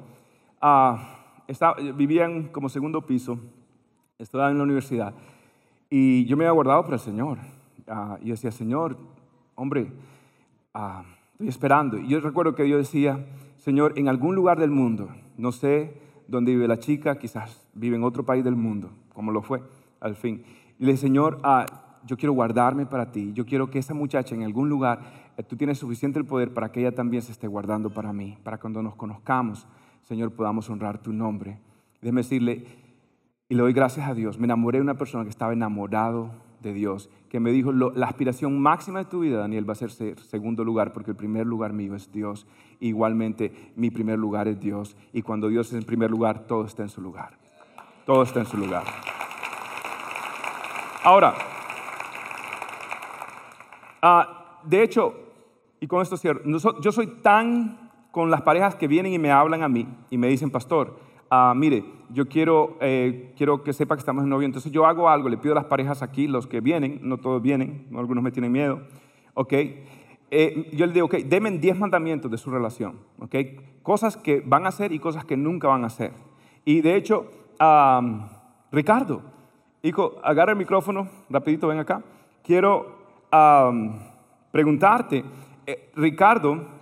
[0.62, 1.18] ah,
[1.48, 3.38] estaba, vivía como segundo piso,
[4.18, 5.14] estaba en la universidad
[5.90, 7.38] y yo me había guardado para el Señor.
[7.88, 8.98] Ah, y decía, Señor,
[9.56, 9.92] hombre,
[10.78, 11.04] ah,
[11.34, 11.98] estoy esperando.
[11.98, 13.26] Y yo recuerdo que yo decía,
[13.58, 18.04] Señor, en algún lugar del mundo, no sé dónde vive la chica, quizás vive en
[18.04, 19.62] otro país del mundo, como lo fue
[20.00, 20.44] al fin.
[20.78, 21.66] Y le dije, Señor, ah,
[22.06, 23.34] yo quiero guardarme para ti.
[23.34, 25.00] Yo quiero que esa muchacha en algún lugar,
[25.36, 28.38] eh, tú tienes suficiente el poder para que ella también se esté guardando para mí,
[28.44, 29.68] para cuando nos conozcamos,
[30.04, 31.60] Señor, podamos honrar tu nombre.
[32.02, 32.66] Déjeme decirle,
[33.50, 36.32] y le doy gracias a Dios, me enamoré de una persona que estaba enamorado
[36.62, 39.76] de Dios, que me dijo, "Lo- la aspiración máxima de tu vida, Daniel, va a
[39.76, 42.48] ser ser segundo lugar, porque el primer lugar mío es Dios.
[42.80, 44.96] Igualmente, mi primer lugar es Dios.
[45.14, 47.38] Y cuando Dios es en primer lugar, todo está en su lugar.
[48.06, 48.84] Todo está en su lugar.
[51.04, 51.34] Ahora,
[54.02, 55.14] ah, de hecho,
[55.80, 56.42] y con esto cierro,
[56.82, 60.28] yo soy tan con las parejas que vienen y me hablan a mí y me
[60.28, 61.00] dicen, pastor,
[61.30, 65.10] ah, mire, yo quiero, eh, quiero que sepa que estamos en novio, entonces yo hago
[65.10, 68.24] algo, le pido a las parejas aquí, los que vienen, no todos vienen, no, algunos
[68.24, 68.82] me tienen miedo,
[69.34, 69.54] ¿ok?
[70.30, 73.36] Eh, yo les digo, ok, denme 10 mandamientos de su relación, ¿ok?
[73.84, 76.12] Cosas que van a hacer y cosas que nunca van a hacer.
[76.66, 78.30] Y de hecho, ah,
[78.72, 79.22] Ricardo,
[79.84, 82.04] hijo, agarra el micrófono, rapidito, ven acá.
[82.44, 82.98] Quiero
[83.32, 83.72] ah,
[84.52, 85.24] preguntarte,
[85.66, 86.77] eh, Ricardo,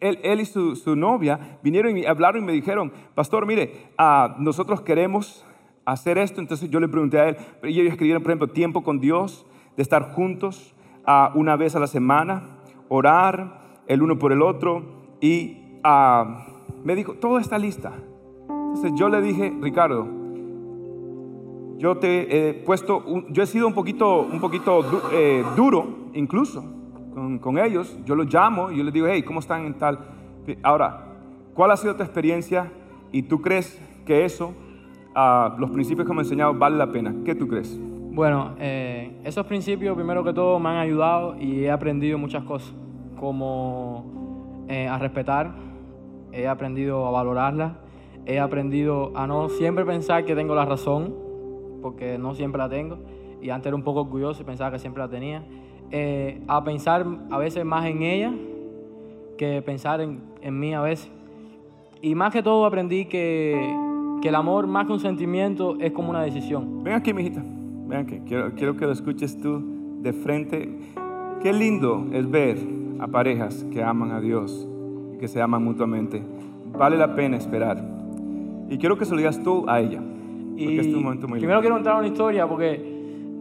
[0.00, 5.44] él, y su, novia vinieron y hablaron y me dijeron, pastor, mire, ah, nosotros queremos
[5.84, 6.40] hacer esto.
[6.40, 9.82] Entonces yo le pregunté a él, pero ellos escribieron, por ejemplo, tiempo con Dios, de
[9.82, 10.74] estar juntos
[11.06, 12.58] ah, una vez a la semana,
[12.88, 14.82] orar el uno por el otro.
[15.20, 16.46] Y ah,
[16.84, 17.92] me dijo, todo está lista.
[18.48, 20.06] Entonces yo le dije, Ricardo,
[21.78, 26.77] yo te he puesto, yo he sido un poquito, un poquito eh, duro, incluso
[27.18, 27.98] con, con ellos.
[28.04, 29.98] Yo los llamo y yo les digo, hey, ¿cómo están en tal?
[30.62, 31.06] Ahora,
[31.54, 32.70] ¿cuál ha sido tu experiencia?
[33.12, 34.54] Y tú crees que eso,
[35.14, 37.14] ah, los principios que me he enseñado, vale la pena.
[37.24, 37.78] ¿Qué tú crees?
[38.12, 42.74] Bueno, eh, esos principios primero que todo me han ayudado y he aprendido muchas cosas,
[43.18, 45.54] como eh, a respetar,
[46.32, 47.78] he aprendido a valorarla,
[48.26, 51.14] he aprendido a no siempre pensar que tengo la razón,
[51.80, 52.98] porque no siempre la tengo,
[53.40, 55.44] y antes era un poco orgulloso y pensaba que siempre la tenía,
[55.90, 58.32] eh, a pensar a veces más en ella
[59.36, 61.10] que pensar en, en mí a veces.
[62.02, 63.86] Y más que todo aprendí que
[64.20, 66.82] que el amor más que un sentimiento es como una decisión.
[66.82, 67.42] Ven aquí, mijita.
[67.86, 68.20] Ven aquí.
[68.26, 69.62] Quiero, quiero que lo escuches tú
[70.00, 70.68] de frente.
[71.42, 72.58] Qué lindo es ver
[72.98, 74.68] a parejas que aman a Dios
[75.14, 76.22] y que se aman mutuamente.
[76.76, 77.82] Vale la pena esperar.
[78.68, 80.00] Y quiero que se lo digas tú a ella.
[80.00, 81.76] Porque es un momento muy primero lindo.
[81.80, 82.87] quiero a una historia porque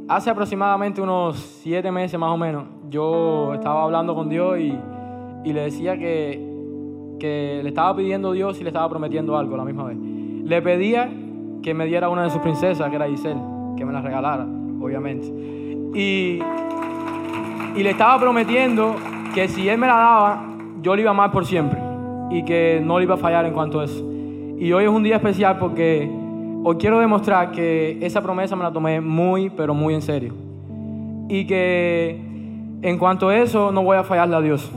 [0.08, 4.78] hace aproximadamente unos siete meses más o menos, yo estaba hablando con Dios y,
[5.44, 6.42] y le decía que,
[7.20, 9.98] que le estaba pidiendo a Dios y le estaba prometiendo algo a la misma vez.
[9.98, 11.10] Le pedía
[11.62, 13.42] que me diera una de sus princesas, que era Giselle,
[13.76, 15.28] que me la regalara, obviamente.
[15.94, 16.40] Y,
[17.76, 18.96] y le estaba prometiendo
[19.34, 20.44] que si él me la daba,
[20.82, 21.80] yo le iba a amar por siempre
[22.30, 24.06] y que no le iba a fallar en cuanto a eso.
[24.58, 26.10] Y hoy es un día especial porque
[26.64, 30.34] hoy quiero demostrar que esa promesa me la tomé muy, pero muy en serio.
[31.30, 32.22] Y que
[32.82, 34.72] en cuanto a eso no voy a fallarle a Dios.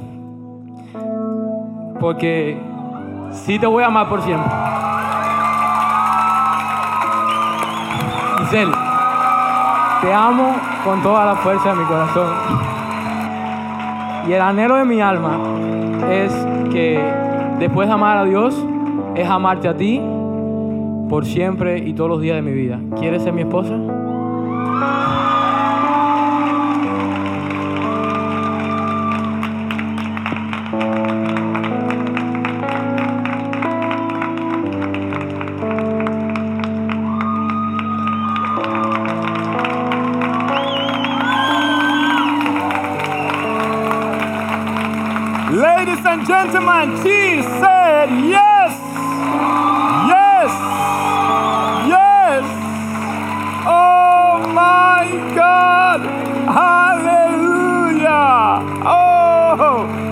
[2.01, 2.57] Porque
[3.33, 4.51] sí te voy a amar por siempre.
[8.39, 8.73] Giselle,
[10.01, 10.55] te amo
[10.85, 12.33] con toda la fuerza de mi corazón.
[14.29, 15.39] Y el anhelo de mi alma
[16.11, 16.33] es
[16.71, 17.03] que
[17.59, 18.55] después de amar a Dios,
[19.15, 20.01] es amarte a ti
[21.11, 22.81] por siempre y todos los días de mi vida.
[23.01, 23.77] ¿Quieres ser mi esposa?
[45.51, 48.50] Ladies and gentlemen, she said yes.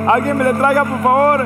[0.08, 1.44] Alguien me le traiga, por favor,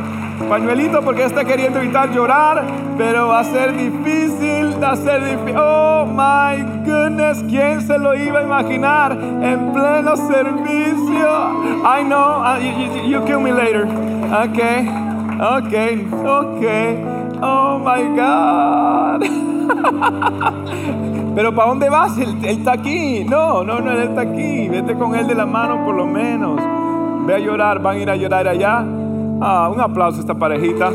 [0.49, 2.63] pañuelito porque está queriendo evitar llorar,
[2.97, 5.57] pero va a ser difícil, va a ser difícil.
[5.59, 11.83] Oh my goodness, ¿quién se lo iba a imaginar en pleno servicio?
[11.85, 12.61] I know, uh,
[13.05, 13.85] you, kill me later.
[14.33, 14.89] Okay,
[15.41, 17.05] okay, okay.
[17.43, 19.25] Oh my God.
[21.35, 22.17] Pero ¿para dónde vas?
[22.17, 23.25] Él, él está aquí.
[23.25, 24.69] No, no, no, él está aquí.
[24.69, 26.61] Vete con él de la mano por lo menos.
[27.27, 28.85] Ve a llorar, van a ir a llorar allá.
[29.41, 30.91] Ah, un aplauso a esta parejita.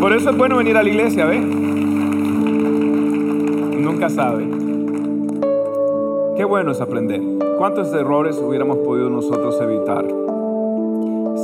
[0.00, 1.40] Por eso es bueno venir a la iglesia, ¿ve?
[3.80, 4.46] Nunca sabe.
[6.36, 7.22] Qué bueno es aprender.
[7.58, 10.04] ¿Cuántos errores hubiéramos podido nosotros evitar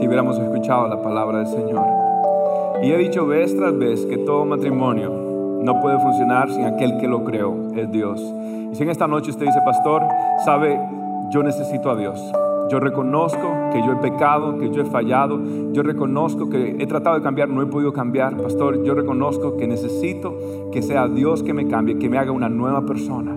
[0.01, 1.87] si hubiéramos escuchado la palabra del Señor?
[2.83, 5.11] Y he dicho vez tras vez que todo matrimonio
[5.63, 8.19] no puede funcionar sin aquel que lo creó, es Dios.
[8.73, 10.03] Y si en esta noche usted dice, pastor,
[10.45, 10.81] sabe,
[11.31, 12.19] yo necesito a Dios.
[12.71, 15.41] Yo reconozco que yo he pecado, que yo he fallado.
[15.73, 18.37] Yo reconozco que he tratado de cambiar, no he podido cambiar.
[18.37, 20.39] Pastor, yo reconozco que necesito
[20.73, 23.37] que sea Dios que me cambie, que me haga una nueva persona.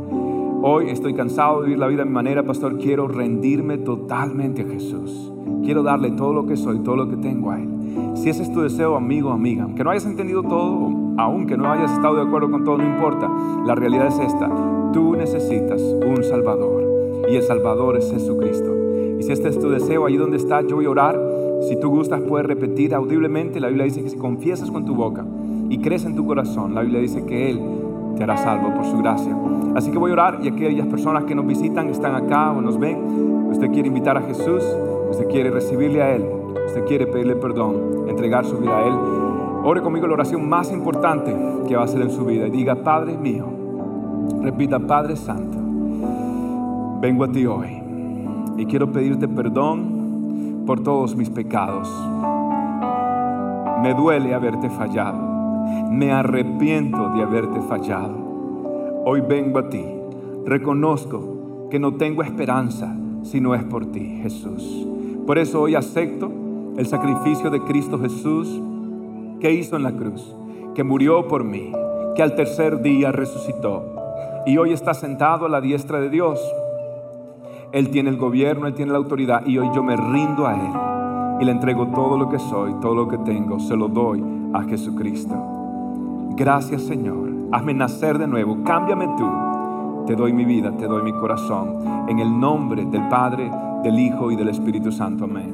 [0.61, 2.77] Hoy estoy cansado de vivir la vida a mi manera, pastor.
[2.77, 5.32] Quiero rendirme totalmente a Jesús.
[5.63, 7.69] Quiero darle todo lo que soy, todo lo que tengo a Él.
[8.15, 11.91] Si ese es tu deseo, amigo, amiga, aunque no hayas entendido todo, aunque no hayas
[11.91, 13.29] estado de acuerdo con todo, no importa.
[13.65, 14.49] La realidad es esta.
[14.93, 16.83] Tú necesitas un Salvador.
[17.29, 18.71] Y el Salvador es Jesucristo.
[19.19, 21.19] Y si este es tu deseo, ahí donde estás, yo voy a orar.
[21.67, 23.59] Si tú gustas, puedes repetir audiblemente.
[23.59, 25.25] La Biblia dice que si confiesas con tu boca
[25.69, 27.59] y crees en tu corazón, la Biblia dice que Él
[28.17, 29.35] te hará salvo por su gracia.
[29.75, 32.77] Así que voy a orar y aquellas personas que nos visitan, están acá o nos
[32.77, 34.63] ven, usted quiere invitar a Jesús,
[35.13, 36.25] usted quiere recibirle a Él,
[36.65, 38.93] usted quiere pedirle perdón, entregar su vida a Él.
[39.63, 41.33] Ore conmigo la oración más importante
[41.67, 43.45] que va a hacer en su vida y diga, Padre mío,
[44.41, 45.57] repita, Padre Santo,
[46.99, 47.79] vengo a ti hoy
[48.57, 51.89] y quiero pedirte perdón por todos mis pecados.
[53.83, 55.31] Me duele haberte fallado.
[55.91, 58.15] Me arrepiento de haberte fallado.
[59.05, 59.85] Hoy vengo a ti.
[60.45, 64.87] Reconozco que no tengo esperanza si no es por ti, Jesús.
[65.25, 66.29] Por eso hoy acepto
[66.77, 68.61] el sacrificio de Cristo Jesús
[69.39, 70.35] que hizo en la cruz,
[70.75, 71.71] que murió por mí,
[72.15, 73.83] que al tercer día resucitó
[74.45, 76.41] y hoy está sentado a la diestra de Dios.
[77.71, 81.41] Él tiene el gobierno, Él tiene la autoridad y hoy yo me rindo a Él
[81.41, 84.63] y le entrego todo lo que soy, todo lo que tengo, se lo doy a
[84.63, 85.35] Jesucristo.
[86.35, 89.29] Gracias Señor, hazme nacer de nuevo, cámbiame tú.
[90.05, 93.49] Te doy mi vida, te doy mi corazón, en el nombre del Padre,
[93.83, 95.25] del Hijo y del Espíritu Santo.
[95.25, 95.53] Amén.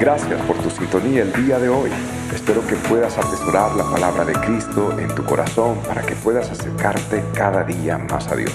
[0.00, 1.90] Gracias por tu sintonía el día de hoy.
[2.34, 7.24] Espero que puedas atesorar la palabra de Cristo en tu corazón para que puedas acercarte
[7.34, 8.52] cada día más a Dios.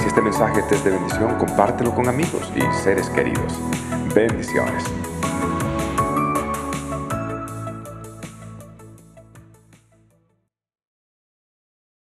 [0.00, 3.52] Si este mensaje te es de bendición, compártelo con amigos y seres queridos.
[4.14, 4.84] Bendiciones.